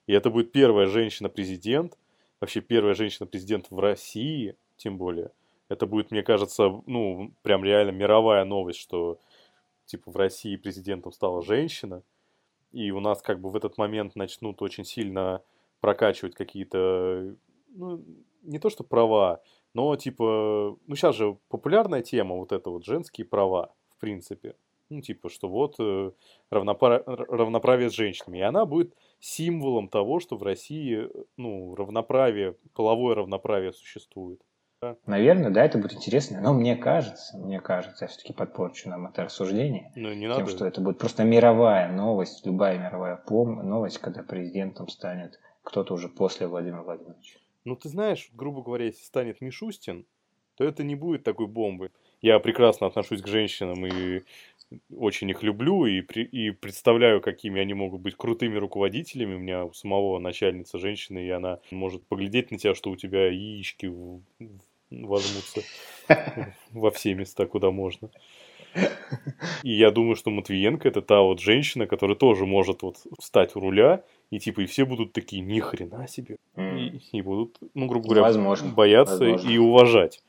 И 0.10 0.12
это 0.12 0.32
будет 0.32 0.52
первая 0.52 0.88
женщина-президент, 0.88 1.96
вообще 2.42 2.62
первая 2.62 2.96
женщина-президент 2.96 3.70
в 3.70 3.78
России, 3.78 4.56
тем 4.76 4.98
более. 4.98 5.30
Это 5.68 5.86
будет, 5.86 6.10
мне 6.10 6.24
кажется, 6.24 6.82
ну, 6.88 7.32
прям 7.44 7.64
реально 7.64 7.92
мировая 7.92 8.44
новость, 8.44 8.80
что 8.80 9.20
типа 9.86 10.10
в 10.10 10.16
России 10.18 10.56
президентом 10.56 11.12
стала 11.12 11.44
женщина, 11.44 12.02
и 12.72 12.90
у 12.90 13.00
нас 13.00 13.22
как 13.22 13.40
бы 13.40 13.52
в 13.52 13.56
этот 13.56 13.78
момент 13.78 14.16
начнут 14.16 14.64
очень 14.64 14.84
сильно 14.84 15.44
прокачивать 15.80 16.34
какие-то, 16.34 17.36
ну, 17.76 18.04
не 18.42 18.58
то 18.58 18.72
что 18.72 18.84
права, 18.84 19.44
но 19.76 19.96
типа, 19.96 20.76
ну 20.88 20.96
сейчас 20.96 21.18
же 21.18 21.38
популярная 21.50 22.02
тема 22.02 22.34
вот 22.34 22.52
это 22.52 22.72
вот 22.72 22.84
женские 22.84 23.28
права, 23.28 23.72
в 23.96 24.02
принципе. 24.02 24.56
Ну, 24.90 25.02
типа, 25.02 25.30
что 25.30 25.48
вот 25.48 25.76
э, 25.78 26.12
равнопра... 26.50 27.04
равноправие 27.06 27.92
с 27.92 27.94
женщинами. 27.94 28.40
И 28.40 28.42
она 28.42 28.66
будет 28.66 28.96
символом 29.20 29.90
того, 29.90 30.20
что 30.20 30.38
в 30.38 30.44
России, 30.44 31.10
ну, 31.38 31.76
равноправие, 31.76 32.56
половое 32.74 33.16
равноправие 33.16 33.74
существует. 33.74 34.42
Наверное, 35.06 35.50
да, 35.50 35.66
это 35.66 35.78
будет 35.78 35.94
интересно. 35.94 36.40
Но 36.40 36.54
мне 36.54 36.78
кажется, 36.78 37.38
мне 37.38 37.60
кажется, 37.60 38.06
я 38.06 38.08
все-таки 38.08 38.32
подпорчу 38.32 38.88
нам 38.90 39.08
это 39.08 39.26
рассуждение. 39.26 39.92
Ну, 39.96 40.14
не 40.14 40.22
тем, 40.22 40.30
надо. 40.30 40.50
что 40.50 40.66
это 40.66 40.80
будет 40.80 40.98
просто 41.00 41.26
мировая 41.26 41.92
новость, 41.92 42.46
любая 42.46 42.80
мировая 42.80 43.22
новость, 43.28 43.98
когда 43.98 44.24
президентом 44.24 44.88
станет 44.88 45.40
кто-то 45.64 45.94
уже 45.94 46.08
после 46.08 46.48
Владимира 46.48 46.84
Владимировича. 46.84 47.40
Ну, 47.66 47.76
ты 47.76 47.90
знаешь, 47.90 48.30
грубо 48.34 48.64
говоря, 48.64 48.86
если 48.86 49.04
станет 49.04 49.42
Мишустин, 49.42 50.06
то 50.56 50.64
это 50.64 50.84
не 50.84 50.96
будет 50.96 51.24
такой 51.24 51.48
бомбы. 51.48 51.92
Я 52.22 52.40
прекрасно 52.40 52.88
отношусь 52.88 53.22
к 53.22 53.28
женщинам 53.28 53.86
и 53.86 54.24
очень 54.96 55.30
их 55.30 55.44
люблю 55.44 55.86
и, 55.86 56.02
при, 56.02 56.24
и 56.24 56.52
представляю, 56.52 57.22
какими 57.22 57.60
они 57.62 57.74
могут 57.74 58.02
быть 58.02 58.16
крутыми 58.16 58.58
руководителями. 58.58 59.36
У 59.36 59.40
меня 59.40 59.66
у 59.66 59.74
самого 59.74 60.20
начальница 60.20 60.78
женщина, 60.78 61.20
и 61.20 61.30
она 61.30 61.60
может 61.72 62.06
поглядеть 62.08 62.52
на 62.52 62.58
тебя, 62.58 62.76
что 62.76 62.92
у 62.92 62.96
тебя 62.96 63.28
яички 63.28 63.92
возьмутся 64.92 65.62
во 66.72 66.92
все 66.92 67.14
места, 67.14 67.46
куда 67.46 67.72
можно. 67.72 68.10
И 69.64 69.74
я 69.74 69.90
думаю, 69.90 70.16
что 70.16 70.30
Матвиенко 70.30 70.88
это 70.88 71.02
та 71.02 71.22
вот 71.22 71.40
женщина, 71.40 71.88
которая 71.88 72.16
тоже 72.16 72.46
может 72.46 72.84
вот 72.84 72.98
встать 73.20 73.56
у 73.56 73.60
руля, 73.60 74.04
и 74.30 74.40
типа 74.40 74.62
и 74.62 74.66
все 74.68 74.86
будут 74.86 75.14
такие, 75.14 75.42
ни 75.42 75.60
хрена 75.60 76.08
себе. 76.08 76.38
И, 76.56 77.02
и 77.12 77.22
будут, 77.22 77.58
ну, 77.74 77.88
грубо 77.88 78.06
говоря, 78.06 78.22
Возможно. 78.22 78.72
бояться 78.72 79.18
Возможно. 79.18 79.50
и 79.50 79.58
уважать. 79.58 80.24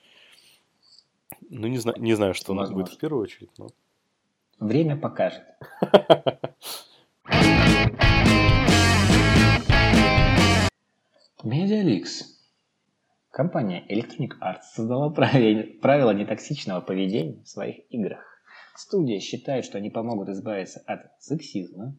Ну, 1.50 1.66
не 1.66 1.78
знаю, 1.78 2.00
не 2.00 2.14
знаю, 2.14 2.32
что 2.32 2.52
у 2.52 2.54
нас 2.54 2.68
Возможно. 2.68 2.84
будет 2.84 2.96
в 2.96 2.98
первую 3.00 3.22
очередь, 3.22 3.50
но... 3.58 3.68
Время 4.60 4.94
покажет. 4.94 5.42
Медиаликс. 11.42 12.38
Компания 13.30 13.82
Electronic 13.88 14.32
Arts 14.42 14.74
создала 14.74 15.08
правила 15.08 16.10
нетоксичного 16.10 16.82
поведения 16.82 17.40
в 17.42 17.48
своих 17.48 17.90
играх. 17.90 18.22
Студия 18.76 19.18
считает, 19.20 19.64
что 19.64 19.78
они 19.78 19.88
помогут 19.88 20.28
избавиться 20.28 20.82
от 20.86 21.10
сексизма, 21.20 21.96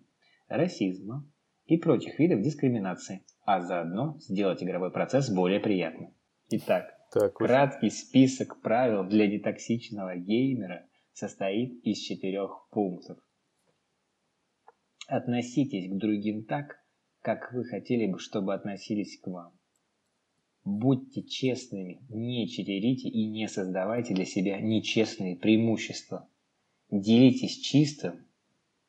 расизма 0.48 1.25
и 1.65 1.77
прочих 1.77 2.20
видов 2.20 2.41
дискриминации, 2.41 3.24
а 3.44 3.62
заодно 3.62 4.18
сделать 4.20 4.62
игровой 4.62 4.91
процесс 4.91 5.32
более 5.32 5.60
приятным. 5.60 6.13
Итак, 6.51 6.94
Так, 7.12 7.34
краткий 7.34 7.89
список 7.89 8.62
правил 8.62 9.03
для 9.03 9.27
нетоксичного 9.27 10.15
геймера 10.15 10.86
состоит 11.13 11.84
из 11.84 12.00
четырех 12.00 12.68
пунктов. 12.72 13.18
Относитесь 15.08 15.91
к 15.91 15.98
другим 15.98 16.46
так, 16.46 16.82
как 17.22 17.51
вы 17.53 17.65
хотели 17.65 18.08
бы, 18.08 18.20
чтобы 18.20 18.53
относились 18.53 19.20
к 19.20 19.27
вам. 19.27 19.51
Будьте 20.63 21.24
честными, 21.24 22.01
не 22.10 22.48
читерите 22.48 23.10
и 23.10 23.25
не 23.27 23.48
создавайте 23.48 24.13
для 24.13 24.25
себя 24.25 24.62
нечестные 24.62 25.36
преимущества. 25.36 26.30
Делитесь 26.91 27.58
чистым, 27.58 28.25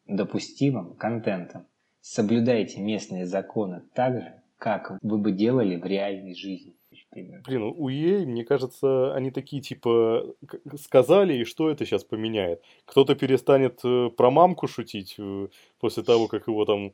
допустимым 0.07 0.95
контентом. 0.95 1.67
Соблюдайте 2.00 2.81
местные 2.81 3.26
законы 3.26 3.83
так 3.95 4.21
же, 4.21 4.43
как 4.59 4.99
вы 5.02 5.19
бы 5.19 5.33
делали 5.33 5.76
в 5.76 5.85
реальной 5.85 6.35
жизни. 6.35 6.75
Блин, 7.14 7.62
у 7.76 7.88
EA, 7.90 8.25
мне 8.25 8.45
кажется, 8.45 9.14
они 9.14 9.31
такие, 9.31 9.61
типа, 9.62 10.35
сказали, 10.81 11.35
и 11.35 11.45
что 11.45 11.69
это 11.71 11.85
сейчас 11.85 12.04
поменяет? 12.04 12.62
Кто-то 12.87 13.14
перестанет 13.14 13.81
э, 13.85 14.09
про 14.16 14.31
мамку 14.31 14.66
шутить 14.66 15.16
э, 15.19 15.49
после 15.81 16.02
того, 16.02 16.28
как 16.28 16.49
его 16.49 16.64
там, 16.64 16.92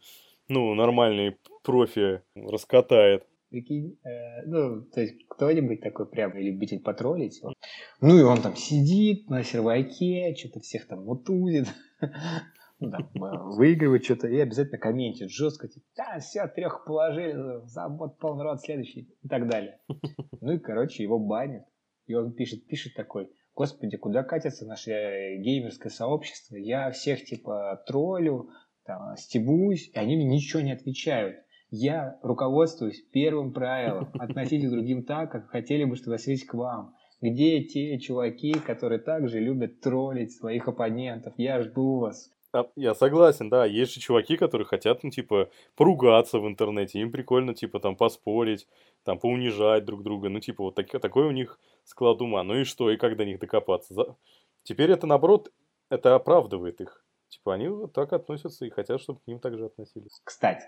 ну, 0.49 0.75
нормальный 0.75 1.37
профи 1.63 2.21
раскатает. 2.35 3.27
Прикинь, 3.51 3.97
э, 4.05 4.43
ну, 4.47 4.83
то 4.83 5.01
есть 5.01 5.27
кто-нибудь 5.29 5.81
такой 5.81 6.07
прям 6.07 6.37
любитель 6.37 6.81
потроллить. 6.81 7.39
он- 7.43 7.55
Ну 8.01 8.19
и 8.19 8.23
он 8.23 8.43
там 8.43 8.57
сидит 8.57 9.31
на 9.31 9.43
серваке, 9.45 10.35
что-то 10.37 10.61
всех 10.61 10.87
там 10.89 11.05
мутузит, 11.05 11.67
там, 12.81 13.11
выигрывает 13.57 14.05
что-то 14.05 14.29
и 14.29 14.39
обязательно 14.39 14.79
комментит 14.79 15.31
жестко, 15.31 15.69
типа, 15.69 15.87
да, 15.97 16.19
все, 16.21 16.47
трех 16.47 16.85
положили, 16.85 17.67
забот 17.67 18.19
полный 18.19 18.45
рот, 18.45 18.61
следующий 18.61 19.09
и 19.23 19.29
так 19.29 19.49
далее. 19.49 19.81
Ну 20.41 20.53
и, 20.53 20.59
короче, 20.59 21.03
его 21.03 21.19
банят. 21.19 21.65
И 22.07 22.15
он 22.15 22.33
пишет, 22.33 22.67
пишет 22.69 22.95
такой, 22.95 23.29
господи, 23.55 23.97
куда 23.97 24.23
катится 24.23 24.65
наше 24.67 24.93
э, 24.93 25.37
геймерское 25.39 25.91
сообщество? 25.91 26.55
Я 26.55 26.93
всех, 26.93 27.25
типа, 27.25 27.83
троллю, 27.87 28.51
там, 28.85 29.17
стебусь, 29.17 29.91
и 29.93 29.99
они 29.99 30.17
мне 30.17 30.25
ничего 30.27 30.63
не 30.63 30.73
отвечают. 30.73 31.37
Я 31.71 32.19
руководствуюсь 32.23 33.03
первым 33.13 33.53
правилом. 33.53 34.11
Относитесь 34.19 34.69
к 34.69 34.73
другим 34.73 35.05
так, 35.05 35.33
как 35.33 35.49
хотели 35.49 35.85
бы, 35.85 35.97
чтобы 35.97 36.15
относились 36.15 36.45
к 36.45 36.55
вам. 36.55 36.95
Где 37.21 37.65
те 37.65 37.99
чуваки, 37.99 38.55
которые 38.55 39.01
также 39.01 39.41
любят 39.41 39.81
троллить 39.81 40.33
своих 40.33 40.69
оппонентов? 40.69 41.35
Я 41.37 41.61
жду 41.61 41.99
вас. 41.99 42.33
А, 42.53 42.71
Я 42.77 42.95
согласен, 42.95 43.51
да, 43.51 43.67
есть 43.67 43.93
же 43.95 44.01
чуваки, 44.01 44.37
которые 44.37 44.67
хотят, 44.67 45.03
ну, 45.03 45.11
типа, 45.11 45.51
поругаться 45.77 46.39
в 46.39 46.49
интернете, 46.49 46.99
им 47.01 47.13
прикольно, 47.13 47.55
типа, 47.55 47.79
там, 47.79 47.95
поспорить, 47.97 48.67
там, 49.05 49.19
поунижать 49.19 49.85
друг 49.85 50.03
друга, 50.03 50.29
ну, 50.31 50.41
типа, 50.41 50.65
вот 50.65 50.75
так- 50.75 50.91
такой 51.01 51.27
у 51.27 51.31
них 51.31 51.61
склад 51.85 52.23
ума, 52.23 52.43
ну 52.45 52.55
и 52.57 52.65
что, 52.65 52.91
и 52.91 52.97
как 52.97 53.17
до 53.17 53.25
них 53.27 53.39
докопаться? 53.39 53.95
За- 53.95 54.17
Теперь 54.63 54.91
это, 54.91 55.07
наоборот, 55.07 55.53
это 55.91 56.15
оправдывает 56.15 56.81
их. 56.81 57.05
Типа, 57.29 57.55
они 57.55 57.69
вот 57.69 57.93
так 57.93 58.13
относятся 58.13 58.65
и 58.65 58.71
хотят, 58.71 59.01
чтобы 59.01 59.21
к 59.21 59.27
ним 59.27 59.41
так 59.41 59.57
же 59.57 59.67
относились. 59.67 60.21
Кстати, 60.25 60.67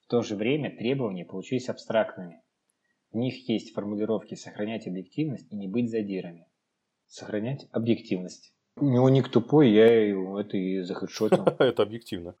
в 0.00 0.06
то 0.06 0.22
же 0.22 0.36
время 0.36 0.74
требования 0.74 1.26
получились 1.26 1.68
абстрактными. 1.68 2.42
В 3.10 3.16
них 3.16 3.48
есть 3.48 3.74
формулировки 3.74 4.34
«сохранять 4.34 4.86
объективность» 4.86 5.52
и 5.52 5.56
«не 5.56 5.68
быть 5.68 5.90
задирами». 5.90 6.46
Сохранять 7.06 7.66
объективность. 7.70 8.54
У 8.76 8.86
него 8.86 9.08
ник 9.08 9.28
тупой, 9.28 9.70
я 9.70 10.08
его 10.08 10.40
это 10.40 10.56
и 10.56 10.80
захедшотил. 10.80 11.44
Это 11.60 11.84
объективно. 11.84 12.34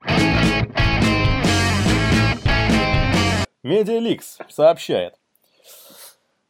Медиаликс 3.62 4.38
сообщает. 4.48 5.14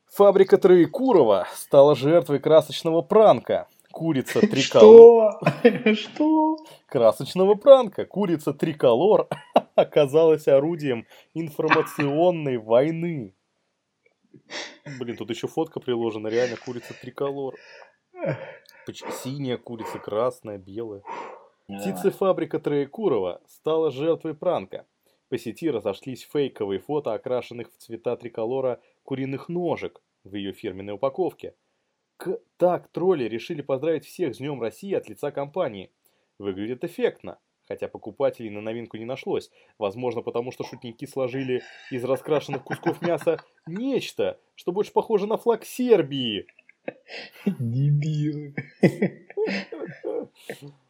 Фабрика 0.06 0.56
Троекурова 0.56 1.46
стала 1.54 1.94
жертвой 1.94 2.38
красочного 2.38 3.02
пранка. 3.02 3.68
Курица 3.90 4.40
триколор... 4.40 5.38
Что? 5.42 5.94
Что? 5.94 6.56
Красочного 6.86 7.54
пранка. 7.54 8.06
Курица 8.06 8.54
триколор 8.54 9.28
оказалась 9.74 10.48
орудием 10.48 11.06
информационной 11.34 12.56
войны. 12.56 13.34
Блин, 14.98 15.16
тут 15.16 15.28
еще 15.28 15.46
фотка 15.46 15.78
приложена, 15.78 16.28
реально 16.28 16.56
курица 16.56 16.94
триколор. 16.94 17.54
Синяя 19.22 19.56
курица, 19.56 19.98
красная, 19.98 20.58
белая. 20.58 21.02
Птицефабрика 21.66 22.58
Троекурова 22.58 23.40
стала 23.46 23.90
жертвой 23.90 24.34
пранка. 24.34 24.86
По 25.30 25.38
сети 25.38 25.70
разошлись 25.70 26.28
фейковые 26.30 26.78
фото 26.78 27.14
окрашенных 27.14 27.72
в 27.72 27.76
цвета 27.78 28.16
триколора 28.16 28.80
куриных 29.02 29.48
ножек 29.48 30.02
в 30.24 30.34
ее 30.34 30.52
фирменной 30.52 30.94
упаковке. 30.94 31.54
К- 32.18 32.38
так 32.58 32.88
тролли 32.88 33.24
решили 33.24 33.62
поздравить 33.62 34.04
всех 34.04 34.34
с 34.34 34.38
Днем 34.38 34.60
России 34.60 34.94
от 34.94 35.08
лица 35.08 35.30
компании. 35.30 35.90
Выглядит 36.38 36.84
эффектно, 36.84 37.38
хотя 37.66 37.88
покупателей 37.88 38.50
на 38.50 38.60
новинку 38.60 38.98
не 38.98 39.06
нашлось. 39.06 39.50
Возможно, 39.78 40.20
потому 40.20 40.52
что 40.52 40.64
шутники 40.64 41.06
сложили 41.06 41.62
из 41.90 42.04
раскрашенных 42.04 42.62
кусков 42.62 43.00
мяса 43.00 43.40
нечто, 43.66 44.38
что 44.54 44.72
больше 44.72 44.92
похоже 44.92 45.26
на 45.26 45.38
флаг 45.38 45.64
Сербии. 45.64 46.46
Дебилы. 47.46 48.54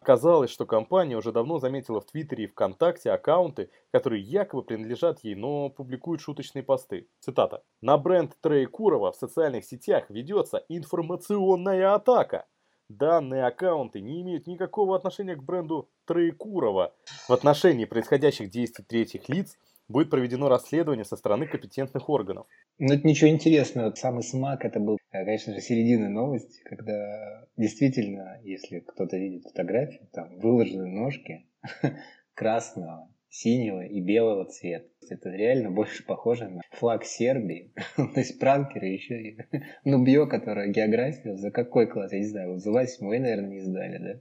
Оказалось, 0.01 0.51
что 0.51 0.67
компания 0.67 1.17
уже 1.17 1.33
давно 1.33 1.59
заметила 1.59 2.01
в 2.01 2.07
Твиттере 2.07 2.45
и 2.45 2.47
ВКонтакте 2.47 3.11
аккаунты, 3.11 3.71
которые 3.91 4.23
якобы 4.23 4.63
принадлежат 4.63 5.21
ей, 5.25 5.35
но 5.35 5.71
публикуют 5.71 6.21
шуточные 6.21 6.63
посты. 6.63 7.09
Цитата. 7.21 7.63
«На 7.81 7.97
бренд 7.97 8.37
Троекурова 8.41 9.13
в 9.13 9.17
социальных 9.17 9.65
сетях 9.65 10.11
ведется 10.11 10.65
информационная 10.69 11.95
атака. 11.95 12.47
Данные 12.91 13.47
аккаунты 13.47 14.01
не 14.01 14.21
имеют 14.21 14.47
никакого 14.47 14.95
отношения 14.95 15.37
к 15.37 15.43
бренду 15.43 15.89
Троекурова. 16.05 16.95
В 17.29 17.33
отношении 17.33 17.87
происходящих 17.87 18.51
действий 18.51 18.85
третьих 18.87 19.29
лиц 19.31 19.57
будет 19.89 20.11
проведено 20.11 20.49
расследование 20.49 21.05
со 21.05 21.17
стороны 21.17 21.47
компетентных 21.47 22.09
органов. 22.09 22.47
Ну, 22.79 22.93
это 22.93 23.07
ничего 23.07 23.31
интересного. 23.31 23.95
Самый 23.95 24.23
смак 24.23 24.65
это 24.65 24.81
был, 24.81 24.99
конечно 25.11 25.55
же, 25.55 25.61
середина 25.61 26.09
новости, 26.09 26.63
когда 26.65 27.47
действительно, 27.57 28.41
если 28.43 28.81
кто-то 28.81 29.17
видит 29.17 29.45
фотографию, 29.45 30.09
там 30.13 30.39
выложены 30.39 30.87
ножки 30.87 31.47
красного, 32.35 33.09
синего 33.35 33.85
и 33.85 34.01
белого 34.01 34.47
цвета. 34.47 34.89
Это 35.11 35.31
реально 35.31 35.71
больше 35.71 36.05
похоже 36.05 36.49
на 36.49 36.61
флаг 36.71 37.05
Сербии. 37.05 37.73
То 37.97 38.13
есть 38.17 38.39
пранкеры 38.39 38.87
еще 38.87 39.21
и 39.21 39.39
Нубье, 39.85 40.27
которая 40.27 40.69
географию 40.69 41.37
за 41.37 41.51
какой 41.51 41.89
класс, 41.89 42.13
я 42.13 42.19
не 42.19 42.27
знаю, 42.27 42.59
за 42.59 42.71
восьмой, 42.71 43.19
наверное, 43.19 43.51
не 43.51 43.61
сдали, 43.61 43.99
да? 43.99 44.21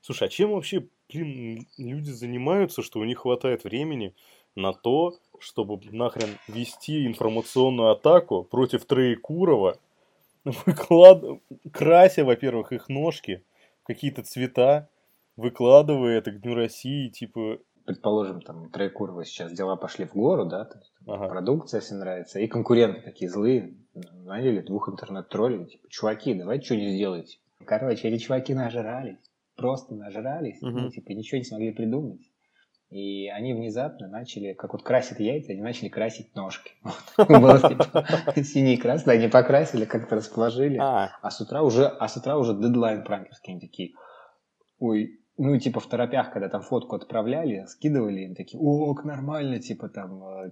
Слушай, 0.00 0.28
а 0.28 0.30
чем 0.30 0.50
вообще, 0.52 0.88
блин, 1.12 1.66
люди 1.78 2.10
занимаются, 2.10 2.82
что 2.82 2.98
у 2.98 3.04
них 3.04 3.18
хватает 3.18 3.62
времени 3.64 4.14
на 4.54 4.72
то, 4.72 5.14
чтобы 5.38 5.80
нахрен 5.90 6.38
вести 6.48 7.06
информационную 7.06 7.90
атаку 7.90 8.44
против 8.44 8.84
Троекурова, 8.84 9.78
выклад... 10.44 11.24
крася, 11.72 12.24
во-первых, 12.24 12.72
их 12.72 12.88
ножки, 12.88 13.42
какие-то 13.84 14.22
цвета, 14.22 14.88
выкладывая 15.36 16.18
это 16.18 16.30
к 16.32 16.40
Дню 16.40 16.54
России, 16.54 17.08
типа, 17.08 17.58
предположим, 17.84 18.40
там, 18.40 18.70
Троекурова 18.70 19.24
сейчас 19.24 19.52
дела 19.52 19.76
пошли 19.76 20.06
в 20.06 20.14
гору, 20.14 20.46
да, 20.46 20.64
то 20.64 20.78
есть, 20.78 20.92
ага. 21.06 21.28
продукция 21.28 21.80
если 21.80 21.94
нравится, 21.94 22.38
и 22.38 22.46
конкуренты 22.46 23.00
такие 23.00 23.30
злые, 23.30 23.74
наняли 23.94 24.60
двух 24.60 24.88
интернет-троллей, 24.88 25.66
типа, 25.66 25.88
чуваки, 25.88 26.34
давайте 26.34 26.66
что-нибудь 26.66 26.94
сделайте. 26.94 27.38
Короче, 27.64 28.08
эти 28.08 28.22
чуваки 28.22 28.54
нажрались, 28.54 29.18
просто 29.56 29.94
нажрались, 29.94 30.62
угу. 30.62 30.70
ну, 30.70 30.90
типа, 30.90 31.12
ничего 31.12 31.38
не 31.38 31.44
смогли 31.44 31.72
придумать. 31.72 32.20
И 32.92 33.28
они 33.28 33.54
внезапно 33.54 34.06
начали, 34.06 34.52
как 34.52 34.74
вот 34.74 34.82
красят 34.82 35.18
яйца, 35.18 35.52
они 35.52 35.62
начали 35.62 35.88
красить 35.88 36.34
ножки. 36.34 36.72
Было 37.16 37.58
типа 37.58 38.04
синий 38.44 38.74
и 38.74 38.76
красный, 38.76 39.14
они 39.14 39.28
покрасили, 39.28 39.86
как-то 39.86 40.16
расположили. 40.16 40.76
А. 40.78 41.10
а 41.22 41.30
с 41.30 41.40
утра 41.40 41.62
уже, 41.62 41.86
а 41.86 42.06
с 42.06 42.18
утра 42.18 42.36
уже 42.36 42.54
дедлайн 42.54 43.02
пранкерский, 43.02 43.52
они 43.52 43.60
такие, 43.60 43.92
ой, 44.78 45.20
ну, 45.38 45.58
типа 45.58 45.80
в 45.80 45.86
торопях, 45.86 46.32
когда 46.32 46.50
там 46.50 46.60
фотку 46.60 46.96
отправляли, 46.96 47.64
скидывали, 47.66 48.20
им 48.20 48.34
такие, 48.34 48.60
о, 48.60 48.94
нормально, 49.04 49.58
типа 49.58 49.88
там, 49.88 50.22
э, 50.22 50.50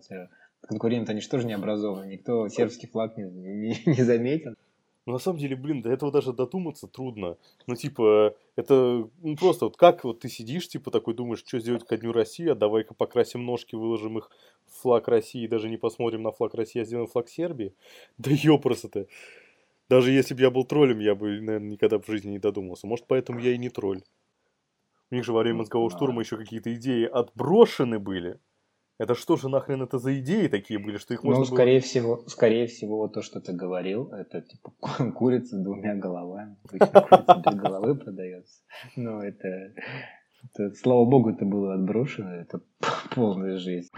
конкуренты, 0.62 1.12
они 1.12 1.20
же 1.20 1.28
тоже 1.28 1.47
не 1.47 1.52
образованы, 1.52 2.06
никто 2.06 2.49
сербский 2.49 2.87
флаг 2.87 3.18
не, 3.18 3.25
не, 3.25 3.82
не 3.85 4.02
заметен. 4.02 4.56
Ну, 5.07 5.14
на 5.14 5.19
самом 5.19 5.38
деле, 5.38 5.57
блин, 5.57 5.80
до 5.83 5.90
этого 5.90 6.12
даже 6.12 6.33
додуматься 6.33 6.87
трудно. 6.87 7.38
Ну, 7.66 7.75
типа, 7.75 8.37
это 8.57 9.09
ну, 9.23 9.37
просто 9.37 9.64
вот 9.64 9.76
как 9.76 10.04
вот 10.04 10.21
ты 10.21 10.28
сидишь, 10.28 10.69
типа, 10.69 10.90
такой 10.90 11.14
думаешь, 11.14 11.40
что 11.40 11.59
сделать 11.59 11.87
ко 11.87 11.97
Дню 11.97 12.12
России, 12.12 12.49
а 12.49 12.54
давай-ка 12.54 12.95
покрасим 12.95 13.45
ножки, 13.45 13.75
выложим 13.75 14.19
их 14.19 14.30
в 14.66 14.83
флаг 14.83 15.09
России, 15.09 15.47
даже 15.47 15.71
не 15.71 15.78
посмотрим 15.78 16.23
на 16.23 16.33
флаг 16.33 16.54
России, 16.54 16.83
а 16.83 16.85
сделаем 16.85 17.09
флаг 17.09 17.28
Сербии. 17.28 17.75
Да 18.19 18.30
ёпросто-то. 18.30 19.07
Даже 19.88 20.12
если 20.12 20.35
бы 20.35 20.42
я 20.42 20.50
был 20.50 20.64
троллем, 20.64 21.00
я 21.00 21.14
бы, 21.14 21.40
наверное, 21.40 21.71
никогда 21.71 21.99
в 21.99 22.07
жизни 22.07 22.30
не 22.33 22.38
додумался. 22.38 22.87
Может, 22.87 23.07
поэтому 23.09 23.40
я 23.40 23.52
и 23.52 23.59
не 23.59 23.71
тролль. 23.71 24.02
У 25.11 25.14
них 25.16 25.25
же 25.25 25.33
во 25.33 25.40
время 25.40 25.59
мозгового 25.59 25.90
штурма 25.90 26.23
еще 26.23 26.37
какие-то 26.37 26.73
идеи 26.75 27.04
отброшены 27.04 27.99
были. 27.99 28.38
Это 29.00 29.14
что 29.14 29.37
же 29.37 29.49
нахрен 29.49 29.80
это 29.80 29.99
за 29.99 30.21
идеи 30.21 30.47
такие 30.47 30.78
были, 30.78 30.99
что 30.99 31.14
их 31.14 31.25
можно 31.25 31.40
Ну, 31.40 31.47
скорее 31.47 31.78
было... 31.78 31.80
всего, 31.80 32.16
скорее 32.26 32.66
всего, 32.66 33.09
то, 33.09 33.23
что 33.23 33.40
ты 33.40 33.54
говорил, 33.54 34.12
это 34.12 34.42
типа 34.42 34.73
курица 35.14 35.57
с 35.57 35.59
двумя 35.59 35.95
головами. 35.95 36.59
Обычно 36.69 37.00
курица 37.00 37.42
без 37.47 37.54
головы 37.54 37.95
продается. 37.95 38.61
Но 38.97 39.25
это, 39.25 39.73
это, 40.45 40.75
слава 40.75 41.07
богу, 41.07 41.30
это 41.30 41.47
было 41.47 41.73
отброшено. 41.73 42.30
Это 42.30 42.61
полная 43.14 43.57
жизнь. 43.57 43.88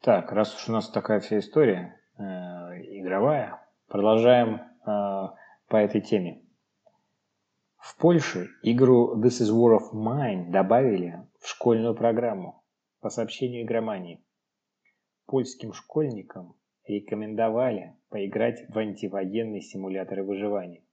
Так, 0.00 0.30
раз 0.30 0.54
уж 0.54 0.68
у 0.68 0.72
нас 0.72 0.88
такая 0.90 1.18
вся 1.18 1.40
история 1.40 2.00
э, 2.18 2.22
игровая, 2.22 3.60
продолжаем 3.88 4.60
э, 4.86 5.28
по 5.66 5.76
этой 5.76 6.00
теме. 6.00 6.41
В 7.82 7.96
Польше 7.96 8.48
игру 8.62 9.20
This 9.20 9.42
is 9.42 9.50
War 9.50 9.76
of 9.76 9.92
Mine 9.92 10.52
добавили 10.52 11.26
в 11.40 11.48
школьную 11.48 11.96
программу 11.96 12.62
по 13.00 13.10
сообщению 13.10 13.64
игромании. 13.64 14.24
Польским 15.26 15.72
школьникам 15.72 16.54
рекомендовали 16.86 17.96
поиграть 18.08 18.64
в 18.68 18.78
антивоенные 18.78 19.62
симуляторы 19.62 20.22
выживания. 20.22 20.84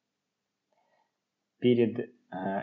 Перед 1.60 2.00
э, 2.00 2.08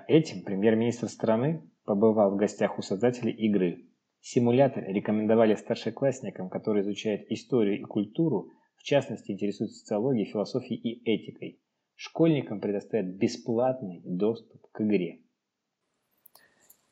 этим 0.09 0.43
премьер-министр 0.43 1.09
страны 1.09 1.63
побывал 1.85 2.33
в 2.33 2.37
гостях 2.37 2.81
у 2.81 2.83
создателей 2.83 3.33
игры. 3.33 3.87
Симулятор 4.19 4.83
рекомендовали 4.89 5.55
старшеклассникам, 5.55 6.51
которые 6.51 6.83
изучают 6.83 7.31
историю 7.31 7.79
и 7.79 7.85
культуру, 7.85 8.51
в 8.75 8.83
частности 8.83 9.31
интересуются 9.31 9.79
социологией, 9.79 10.33
философией 10.33 10.81
и 10.81 11.09
этикой– 11.09 11.61
школьникам 11.97 12.61
предоставят 12.61 13.07
бесплатный 13.07 14.01
доступ 14.05 14.67
к 14.71 14.81
игре. 14.83 15.21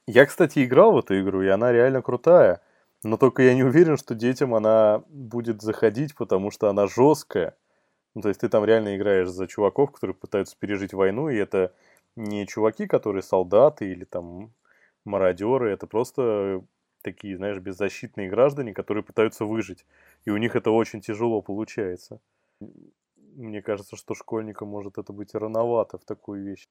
Я, 0.06 0.26
кстати, 0.26 0.64
играл 0.64 0.92
в 0.92 0.98
эту 0.98 1.20
игру, 1.20 1.42
и 1.42 1.48
она 1.48 1.72
реально 1.72 2.02
крутая. 2.02 2.60
Но 3.02 3.16
только 3.16 3.42
я 3.42 3.54
не 3.54 3.62
уверен, 3.62 3.96
что 3.96 4.14
детям 4.14 4.54
она 4.54 5.04
будет 5.08 5.62
заходить, 5.62 6.14
потому 6.14 6.50
что 6.50 6.68
она 6.68 6.86
жесткая. 6.86 7.56
Ну, 8.14 8.22
то 8.22 8.28
есть 8.28 8.40
ты 8.40 8.48
там 8.48 8.64
реально 8.64 8.96
играешь 8.96 9.28
за 9.28 9.46
чуваков, 9.46 9.92
которые 9.92 10.14
пытаются 10.14 10.56
пережить 10.58 10.94
войну, 10.94 11.28
и 11.28 11.36
это 11.36 11.74
не 12.16 12.46
чуваки, 12.46 12.86
которые 12.86 13.22
солдаты 13.22 13.90
или 13.90 14.04
там 14.04 14.52
мародеры, 15.04 15.70
это 15.70 15.86
просто 15.86 16.62
такие, 17.02 17.36
знаешь, 17.36 17.58
беззащитные 17.58 18.30
граждане, 18.30 18.72
которые 18.72 19.02
пытаются 19.02 19.44
выжить. 19.44 19.84
И 20.24 20.30
у 20.30 20.36
них 20.38 20.56
это 20.56 20.70
очень 20.70 21.00
тяжело 21.00 21.42
получается 21.42 22.20
мне 23.34 23.62
кажется, 23.62 23.96
что 23.96 24.14
школьникам 24.14 24.68
может 24.68 24.98
это 24.98 25.12
быть 25.12 25.34
рановато 25.34 25.98
в 25.98 26.04
такую 26.04 26.44
вещь. 26.44 26.68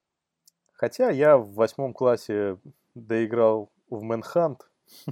Хотя 0.74 1.10
я 1.10 1.38
в 1.38 1.54
восьмом 1.54 1.94
классе 1.94 2.58
доиграл 2.96 3.72
в 3.90 4.04
Мэнхант, 4.04 4.70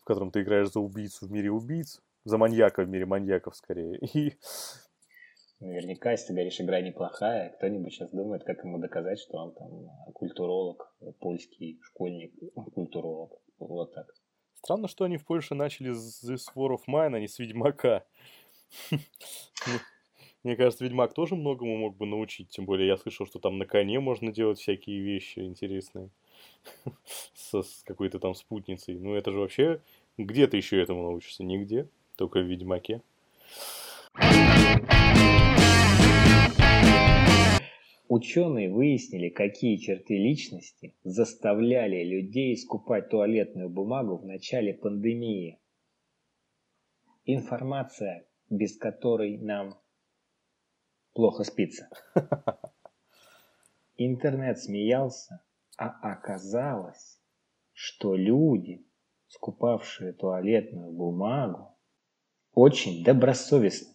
в 0.00 0.04
котором 0.04 0.30
ты 0.30 0.42
играешь 0.42 0.70
за 0.70 0.80
убийцу 0.80 1.26
в 1.26 1.30
мире 1.30 1.50
убийц, 1.50 2.00
за 2.24 2.38
маньяка 2.38 2.82
в 2.82 2.88
мире 2.88 3.06
маньяков 3.06 3.56
скорее. 3.56 3.98
И 3.98 4.36
Наверняка, 5.60 6.12
если 6.12 6.28
ты 6.28 6.32
говоришь, 6.32 6.58
игра 6.58 6.80
неплохая, 6.80 7.50
кто-нибудь 7.50 7.92
сейчас 7.92 8.10
думает, 8.10 8.44
как 8.44 8.64
ему 8.64 8.78
доказать, 8.78 9.18
что 9.18 9.36
он 9.36 9.52
там 9.52 9.90
культуролог, 10.14 10.94
польский 11.20 11.78
школьник, 11.82 12.32
культуролог. 12.74 13.38
Вот 13.58 13.92
так. 13.92 14.06
Странно, 14.54 14.88
что 14.88 15.04
они 15.04 15.18
в 15.18 15.26
Польше 15.26 15.54
начали 15.54 15.92
с 15.92 16.24
This 16.24 16.46
War 16.54 16.70
of 16.70 16.80
Mine, 16.88 17.14
а 17.14 17.20
не 17.20 17.28
с 17.28 17.38
Ведьмака. 17.38 18.04
Мне 20.42 20.56
кажется, 20.56 20.84
Ведьмак 20.84 21.12
тоже 21.12 21.36
многому 21.36 21.76
мог 21.76 21.96
бы 21.98 22.06
научить. 22.06 22.48
Тем 22.48 22.64
более 22.64 22.88
я 22.88 22.96
слышал, 22.96 23.26
что 23.26 23.38
там 23.38 23.58
на 23.58 23.66
коне 23.66 24.00
можно 24.00 24.32
делать 24.32 24.58
всякие 24.58 25.00
вещи 25.00 25.40
интересные. 25.40 26.08
С 27.34 27.82
какой-то 27.84 28.18
там 28.18 28.34
спутницей. 28.34 28.98
Ну 28.98 29.14
это 29.14 29.32
же 29.32 29.38
вообще... 29.38 29.80
Где 30.18 30.46
ты 30.46 30.58
еще 30.58 30.82
этому 30.82 31.02
научишься? 31.02 31.44
Нигде. 31.44 31.88
Только 32.16 32.40
в 32.40 32.44
Ведьмаке. 32.44 33.00
Ученые 38.08 38.70
выяснили, 38.70 39.28
какие 39.28 39.76
черты 39.76 40.18
личности 40.18 40.94
заставляли 41.04 42.02
людей 42.02 42.56
скупать 42.56 43.08
туалетную 43.08 43.70
бумагу 43.70 44.16
в 44.16 44.26
начале 44.26 44.74
пандемии. 44.74 45.58
Информация, 47.24 48.26
без 48.50 48.76
которой 48.76 49.38
нам 49.38 49.79
плохо 51.12 51.44
спится. 51.44 51.88
Интернет 53.96 54.58
смеялся, 54.58 55.42
а 55.76 55.88
оказалось, 56.12 57.20
что 57.72 58.14
люди, 58.14 58.86
скупавшие 59.28 60.12
туалетную 60.12 60.92
бумагу, 60.92 61.76
очень 62.54 63.04
добросовестны. 63.04 63.94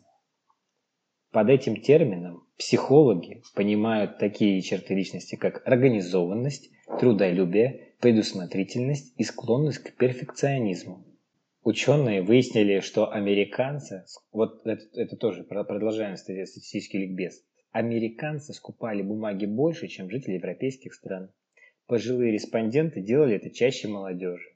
Под 1.32 1.49
этим 1.49 1.82
термином 1.82 2.47
психологи 2.58 3.43
понимают 3.56 4.19
такие 4.19 4.62
черты 4.62 4.95
личности, 4.95 5.36
как 5.36 5.67
организованность, 5.67 6.69
трудолюбие, 6.99 7.95
предусмотрительность 7.99 9.13
и 9.17 9.23
склонность 9.23 9.80
к 9.80 9.95
перфекционизму. 9.97 11.04
Ученые 11.65 12.21
выяснили, 12.21 12.80
что 12.80 13.12
американцы, 13.12 14.06
вот 14.32 14.67
это, 14.67 14.84
это 14.93 15.17
тоже 15.17 15.43
продолжаем 15.43 16.15
статистический 16.15 16.99
ликбез, 16.99 17.43
американцы 17.71 18.54
скупали 18.54 19.01
бумаги 19.01 19.47
больше, 19.47 19.88
чем 19.88 20.12
жители 20.12 20.36
европейских 20.36 20.93
стран. 20.93 21.32
Пожилые 21.88 22.32
респонденты 22.32 23.01
делали 23.01 23.38
это 23.38 23.49
чаще 23.49 23.88
молодежи. 23.88 24.47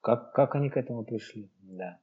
Как, 0.00 0.32
как 0.32 0.54
они 0.54 0.70
к 0.70 0.78
этому 0.78 1.04
пришли? 1.04 1.50
Да. 1.60 2.00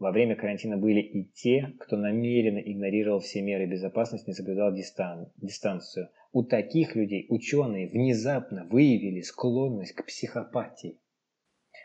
Во 0.00 0.10
время 0.10 0.34
карантина 0.34 0.76
были 0.76 0.98
и 1.00 1.30
те, 1.30 1.72
кто 1.78 1.96
намеренно 1.96 2.58
игнорировал 2.58 3.20
все 3.20 3.40
меры 3.40 3.66
безопасности, 3.66 4.30
не 4.30 4.34
соблюдал 4.34 4.74
дистан 4.74 5.30
дистанцию. 5.36 6.08
У 6.32 6.42
таких 6.42 6.96
людей 6.96 7.26
ученые 7.28 7.88
внезапно 7.88 8.64
выявили 8.64 9.20
склонность 9.20 9.92
к 9.92 10.04
психопатии. 10.06 10.98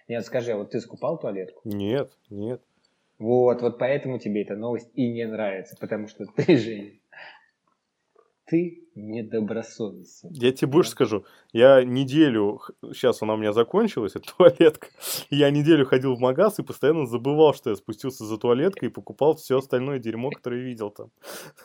Нет, 0.07 0.25
скажи, 0.25 0.51
а 0.51 0.57
вот 0.57 0.71
ты 0.71 0.79
скупал 0.79 1.17
туалетку? 1.17 1.61
Нет, 1.63 2.11
нет. 2.29 2.61
Вот, 3.17 3.61
вот 3.61 3.79
поэтому 3.79 4.19
тебе 4.19 4.43
эта 4.43 4.55
новость 4.55 4.89
и 4.93 5.09
не 5.09 5.25
нравится, 5.25 5.75
потому 5.79 6.07
что 6.07 6.25
ты 6.25 6.57
же 6.57 6.99
ты 8.45 8.83
недобросовестен. 8.93 10.29
Я 10.31 10.51
тебе 10.51 10.71
больше 10.71 10.91
скажу. 10.91 11.25
Я 11.51 11.83
неделю, 11.83 12.61
сейчас 12.93 13.21
она 13.21 13.33
у 13.33 13.37
меня 13.37 13.53
закончилась, 13.53 14.15
эта 14.15 14.31
туалетка. 14.37 14.87
Я 15.29 15.49
неделю 15.49 15.85
ходил 15.85 16.15
в 16.15 16.19
магаз 16.19 16.59
и 16.59 16.63
постоянно 16.63 17.05
забывал, 17.07 17.53
что 17.53 17.71
я 17.71 17.75
спустился 17.75 18.23
за 18.23 18.37
туалеткой 18.37 18.89
и 18.89 18.91
покупал 18.91 19.35
все 19.35 19.57
остальное 19.57 19.99
дерьмо, 19.99 20.29
которое 20.29 20.61
видел 20.61 20.91
там. 20.91 21.09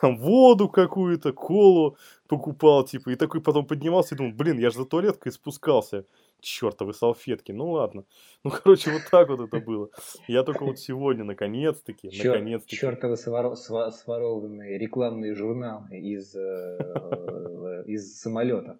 Там 0.01 0.17
воду 0.17 0.69
какую-то, 0.69 1.31
колу 1.33 1.97
покупал, 2.31 2.85
типа. 2.85 3.09
И 3.09 3.15
такой 3.15 3.41
потом 3.41 3.65
поднимался 3.65 4.15
и 4.15 4.17
думал, 4.17 4.31
блин, 4.31 4.57
я 4.57 4.69
же 4.69 4.77
за 4.77 4.85
туалеткой 4.85 5.33
спускался 5.33 6.05
чертовы 6.39 6.93
салфетки. 6.93 7.51
Ну 7.51 7.71
ладно. 7.71 8.05
Ну, 8.45 8.51
короче, 8.51 8.89
вот 8.91 9.01
так 9.11 9.27
вот 9.27 9.41
это 9.41 9.59
было. 9.59 9.89
Я 10.29 10.43
только 10.43 10.63
вот 10.63 10.79
сегодня, 10.79 11.25
наконец-таки, 11.25 12.07
наконец-таки. 12.07 12.77
Чертовы 12.77 13.15
своро- 13.15 13.91
сворованные 13.91 14.77
рекламные 14.77 15.35
журналы 15.35 15.99
из, 15.99 16.33
э, 16.33 17.83
из 17.87 18.17
самолета. 18.21 18.79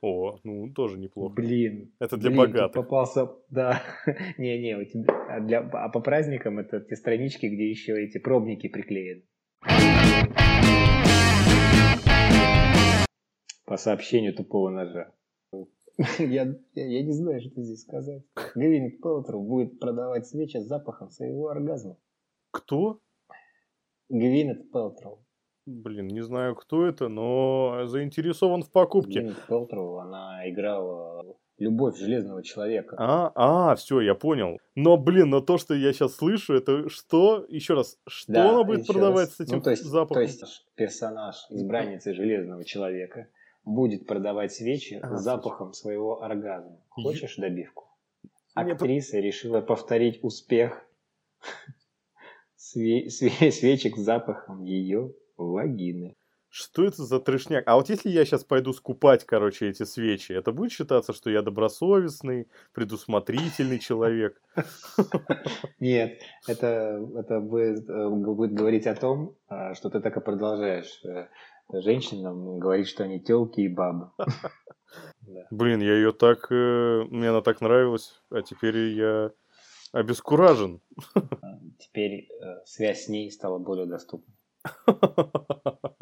О, 0.00 0.40
ну 0.42 0.68
тоже 0.74 0.98
неплохо. 0.98 1.32
Блин. 1.32 1.92
Это 2.00 2.16
для 2.16 2.30
блин, 2.30 2.40
богатых. 2.40 2.74
попался, 2.74 3.30
да. 3.50 3.80
Не-не, 4.36 4.78
у 4.78 4.84
тебя, 4.84 5.14
а, 5.28 5.38
для, 5.38 5.60
а 5.60 5.88
по 5.90 6.00
праздникам 6.00 6.58
это 6.58 6.80
те 6.80 6.96
странички, 6.96 7.46
где 7.46 7.70
еще 7.70 8.02
эти 8.02 8.18
пробники 8.18 8.66
приклеены. 8.66 9.22
По 13.64 13.76
сообщению 13.76 14.34
тупого 14.34 14.70
ножа. 14.70 15.12
Я, 16.18 16.54
я, 16.74 17.02
не 17.02 17.12
знаю, 17.12 17.40
что 17.40 17.62
здесь 17.62 17.82
сказать. 17.82 18.22
Гвинет 18.54 19.00
Пелтроу 19.00 19.42
будет 19.42 19.78
продавать 19.78 20.26
свечи 20.26 20.56
с 20.56 20.66
запахом 20.66 21.10
своего 21.10 21.48
оргазма. 21.48 21.96
Кто? 22.50 23.00
Гвинет 24.08 24.70
Пелтроу. 24.72 25.24
Блин, 25.66 26.08
не 26.08 26.22
знаю, 26.22 26.56
кто 26.56 26.86
это, 26.86 27.08
но 27.08 27.84
заинтересован 27.84 28.62
в 28.62 28.70
покупке. 28.70 29.20
Гвинет 29.20 29.46
Пелтроу, 29.46 29.98
она 29.98 30.48
играла 30.48 31.24
любовь 31.58 31.98
железного 31.98 32.42
человека. 32.42 32.96
А, 32.98 33.30
а, 33.34 33.74
все, 33.76 34.00
я 34.00 34.14
понял. 34.14 34.58
Но, 34.74 34.96
блин, 34.96 35.30
но 35.30 35.40
то, 35.40 35.58
что 35.58 35.74
я 35.74 35.92
сейчас 35.92 36.16
слышу, 36.16 36.54
это 36.54 36.88
что? 36.88 37.44
Еще 37.48 37.74
раз, 37.74 37.98
что 38.08 38.32
да, 38.32 38.50
она 38.50 38.64
будет 38.64 38.86
продавать 38.86 39.28
раз. 39.28 39.36
с 39.36 39.40
этим 39.40 39.58
ну, 39.58 39.62
то 39.62 39.70
есть, 39.70 39.84
запахом? 39.84 40.14
То 40.16 40.22
есть 40.22 40.66
персонаж 40.74 41.36
избранницы 41.50 42.14
железного 42.14 42.64
человека– 42.64 43.28
будет 43.64 44.06
продавать 44.06 44.52
свечи 44.52 44.94
ага, 45.02 45.16
с 45.16 45.22
запахом 45.22 45.72
свечи. 45.72 45.82
своего 45.82 46.22
оргазма. 46.22 46.78
Хочешь 46.88 47.36
добивку? 47.36 47.88
Актриса 48.54 49.18
решила 49.18 49.60
повторить 49.60 50.22
успех 50.22 50.84
све- 52.56 53.06
све- 53.06 53.50
свечек 53.50 53.96
с 53.96 54.00
запахом 54.00 54.64
ее 54.64 55.14
вагины. 55.36 56.16
Что 56.54 56.84
это 56.84 57.02
за 57.04 57.18
трешняк? 57.18 57.64
А 57.66 57.76
вот 57.76 57.88
если 57.88 58.10
я 58.10 58.26
сейчас 58.26 58.44
пойду 58.44 58.74
скупать, 58.74 59.24
короче, 59.24 59.70
эти 59.70 59.84
свечи, 59.84 60.32
это 60.32 60.52
будет 60.52 60.70
считаться, 60.70 61.14
что 61.14 61.30
я 61.30 61.40
добросовестный, 61.40 62.46
предусмотрительный 62.74 63.78
человек? 63.78 64.38
Нет, 65.80 66.20
это, 66.46 67.08
это 67.16 67.40
будет, 67.40 67.88
э, 67.88 68.08
будет 68.10 68.52
говорить 68.52 68.86
о 68.86 68.94
том, 68.94 69.34
а, 69.48 69.74
что 69.74 69.88
ты 69.88 70.00
так 70.00 70.14
и 70.14 70.20
продолжаешь 70.20 71.00
э, 71.04 71.28
женщинам 71.80 72.58
говорить, 72.58 72.88
что 72.88 73.04
они 73.04 73.20
телки 73.20 73.60
и 73.60 73.68
бабы. 73.68 74.10
Блин, 75.50 75.80
я 75.80 75.94
ее 75.94 76.12
так... 76.12 76.50
Э, 76.50 77.04
мне 77.08 77.30
она 77.30 77.40
так 77.40 77.60
нравилась, 77.60 78.20
а 78.30 78.42
теперь 78.42 78.76
я 78.76 79.30
обескуражен. 79.92 80.80
Теперь 81.78 82.28
э, 82.30 82.64
связь 82.64 83.04
с 83.04 83.08
ней 83.08 83.30
стала 83.30 83.58
более 83.58 83.86
доступной. 83.86 84.36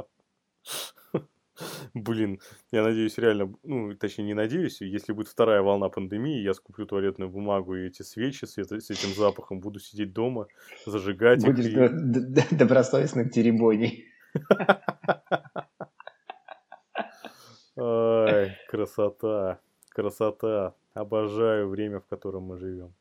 Блин, 1.94 2.40
я 2.70 2.82
надеюсь, 2.82 3.18
реально, 3.18 3.52
ну, 3.62 3.94
точнее, 3.94 4.24
не 4.24 4.34
надеюсь, 4.34 4.80
если 4.80 5.12
будет 5.12 5.28
вторая 5.28 5.60
волна 5.60 5.88
пандемии, 5.88 6.40
я 6.40 6.54
скуплю 6.54 6.86
туалетную 6.86 7.28
бумагу 7.30 7.74
и 7.74 7.86
эти 7.88 8.02
свечи 8.02 8.44
с, 8.44 8.58
это, 8.58 8.80
с 8.80 8.90
этим 8.90 9.14
запахом, 9.14 9.60
буду 9.60 9.80
сидеть 9.80 10.12
дома, 10.12 10.46
зажигать 10.86 11.44
Будешь 11.44 11.66
их. 11.66 11.90
Будешь 11.90 12.52
и... 12.52 12.54
добросовестным 12.54 13.28
теребоней. 13.28 14.06
Ай, 17.82 18.58
красота, 18.68 19.58
красота. 19.88 20.74
Обожаю 20.92 21.68
время, 21.68 22.00
в 22.00 22.06
котором 22.06 22.42
мы 22.42 22.58
живем. 22.58 22.92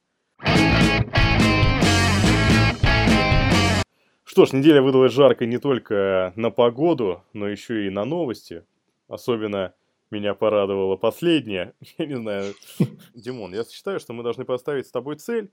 Что 4.24 4.46
ж, 4.46 4.54
неделя 4.54 4.82
выдалась 4.82 5.12
жаркой 5.12 5.48
не 5.48 5.58
только 5.58 6.32
на 6.38 6.50
погоду, 6.50 7.24
но 7.34 7.50
еще 7.50 7.88
и 7.88 7.90
на 7.90 8.06
новости. 8.06 8.64
Особенно 9.10 9.74
меня 10.12 10.34
порадовало 10.34 10.96
последнее. 10.96 11.74
Я 11.98 12.06
не 12.06 12.16
знаю. 12.16 12.54
Димон, 13.14 13.54
я 13.54 13.66
считаю, 13.66 14.00
что 14.00 14.14
мы 14.14 14.24
должны 14.24 14.46
поставить 14.46 14.88
с 14.88 14.92
тобой 14.92 15.18
цель. 15.18 15.52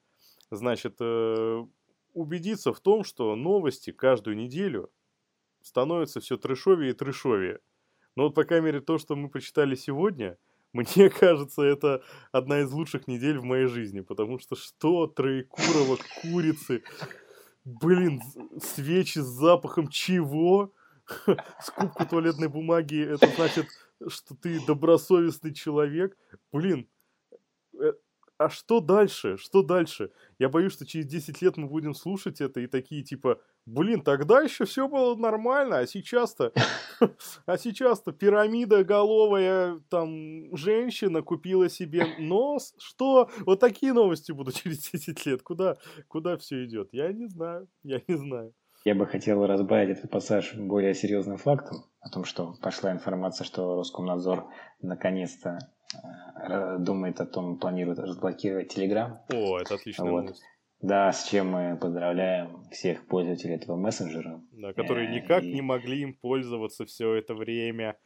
Значит, 0.52 0.96
э, 1.00 1.66
убедиться 2.14 2.72
в 2.72 2.78
том, 2.78 3.02
что 3.02 3.34
новости 3.34 3.90
каждую 3.90 4.36
неделю 4.36 4.88
становится 5.62 6.20
все 6.20 6.36
трешовее 6.36 6.90
и 6.90 6.94
трешовее. 6.94 7.58
Но 8.16 8.24
вот, 8.24 8.35
по 8.35 8.44
крайней 8.44 8.66
мере, 8.66 8.81
то, 8.81 8.98
что 8.98 9.14
мы 9.14 9.29
прочитали 9.29 9.74
сегодня, 9.74 10.38
мне 10.72 11.11
кажется, 11.11 11.62
это 11.62 12.02
одна 12.33 12.61
из 12.61 12.72
лучших 12.72 13.07
недель 13.07 13.38
в 13.38 13.44
моей 13.44 13.66
жизни, 13.66 14.00
потому 14.00 14.38
что 14.38 14.57
что 14.57 15.07
троекурово, 15.07 15.98
курицы, 16.22 16.83
блин, 17.64 18.20
свечи 18.61 19.18
с 19.18 19.26
запахом 19.26 19.88
чего? 19.88 20.72
Скупку 21.62 22.05
туалетной 22.07 22.48
бумаги, 22.48 23.00
это 23.00 23.29
значит, 23.37 23.66
что 24.09 24.35
ты 24.35 24.64
добросовестный 24.66 25.55
человек. 25.55 26.16
Блин, 26.52 26.88
э, 27.81 27.92
а 28.38 28.51
что 28.51 28.81
дальше? 28.81 29.37
Что 29.37 29.62
дальше? 29.62 30.11
Я 30.38 30.49
боюсь, 30.49 30.72
что 30.72 30.87
через 30.87 31.07
10 31.07 31.42
лет 31.42 31.57
мы 31.57 31.68
будем 31.68 31.94
слушать 31.94 32.40
это 32.40 32.61
и 32.61 32.66
такие 32.66 33.03
типа, 33.03 33.40
блин, 33.64 34.03
тогда 34.03 34.40
еще 34.40 34.64
все 34.64 34.88
было 34.88 35.14
нормально, 35.16 35.79
а 35.79 35.87
сейчас-то, 35.87 36.53
а 37.46 37.59
сейчас-то 37.59 38.12
пирамида 38.12 38.85
головая 38.85 39.81
там 39.88 40.55
женщина 40.57 41.22
купила 41.22 41.68
себе 41.68 42.07
нос. 42.18 42.75
Что? 42.79 43.31
Вот 43.40 43.61
такие 43.61 43.92
новости 43.92 44.33
будут 44.33 44.55
через 44.62 44.90
10 44.90 45.27
лет. 45.27 45.42
Куда, 45.42 45.77
куда 46.09 46.37
все 46.37 46.64
идет? 46.64 46.90
Я 46.92 47.12
не 47.12 47.27
знаю, 47.27 47.68
я 47.83 48.01
не 48.07 48.16
знаю. 48.16 48.55
Я 48.85 48.94
бы 48.94 49.05
хотел 49.05 49.44
разбавить 49.44 49.99
этот 49.99 50.11
пассаж 50.12 50.55
более 50.55 50.94
серьезным 50.94 51.38
фактом, 51.38 51.87
о 52.01 52.09
том, 52.09 52.25
что 52.25 52.55
пошла 52.62 52.92
информация, 52.92 53.44
что 53.44 53.75
Роскомнадзор 53.75 54.46
наконец-то 54.81 55.59
думает 56.78 57.20
о 57.20 57.26
том, 57.26 57.59
планирует 57.59 57.98
разблокировать 57.98 58.76
Telegram. 58.76 59.18
О, 59.32 59.59
это 59.59 59.74
отличная 59.74 60.11
вот. 60.11 60.20
новость. 60.22 60.42
Да, 60.82 61.11
с 61.11 61.24
чем 61.24 61.52
мы 61.52 61.78
поздравляем 61.80 62.62
всех 62.70 63.06
пользователей 63.06 63.54
этого 63.54 63.76
мессенджера. 63.76 64.42
Да, 64.52 64.74
которые 64.74 65.09
э, 65.09 65.14
никак 65.14 65.42
и... 65.42 65.54
не 65.54 65.62
могли 65.62 66.02
им 66.02 66.14
пользоваться 66.14 66.85
все 66.85 67.14
это 67.14 67.35
время. 67.35 67.96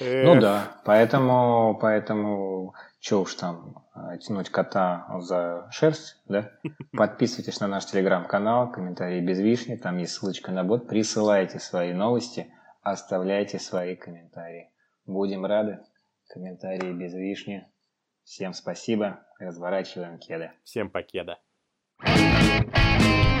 Эх. 0.00 0.24
Ну 0.24 0.40
да, 0.40 0.80
поэтому, 0.84 1.76
поэтому, 1.80 2.74
что 3.00 3.22
уж 3.22 3.34
там, 3.34 3.84
э, 3.96 4.18
тянуть 4.18 4.50
кота 4.50 5.04
за 5.18 5.68
шерсть, 5.72 6.22
да? 6.28 6.52
Подписывайтесь 6.92 7.58
на 7.58 7.66
наш 7.66 7.86
телеграм-канал, 7.86 8.70
комментарии 8.70 9.20
без 9.20 9.40
вишни, 9.40 9.74
там 9.74 9.98
есть 9.98 10.12
ссылочка 10.12 10.52
на 10.52 10.62
бот, 10.62 10.86
присылайте 10.86 11.58
свои 11.58 11.92
новости, 11.92 12.54
оставляйте 12.82 13.58
свои 13.58 13.96
комментарии. 13.96 14.70
Будем 15.06 15.44
рады 15.44 15.80
комментарии 16.28 16.92
без 16.92 17.12
вишни. 17.12 17.66
Всем 18.24 18.52
спасибо. 18.52 19.26
Разворачиваем 19.38 20.18
кеды. 20.18 20.52
Всем 20.64 20.90
покеда. 20.90 21.38
thank 22.04 23.26
you 23.26 23.31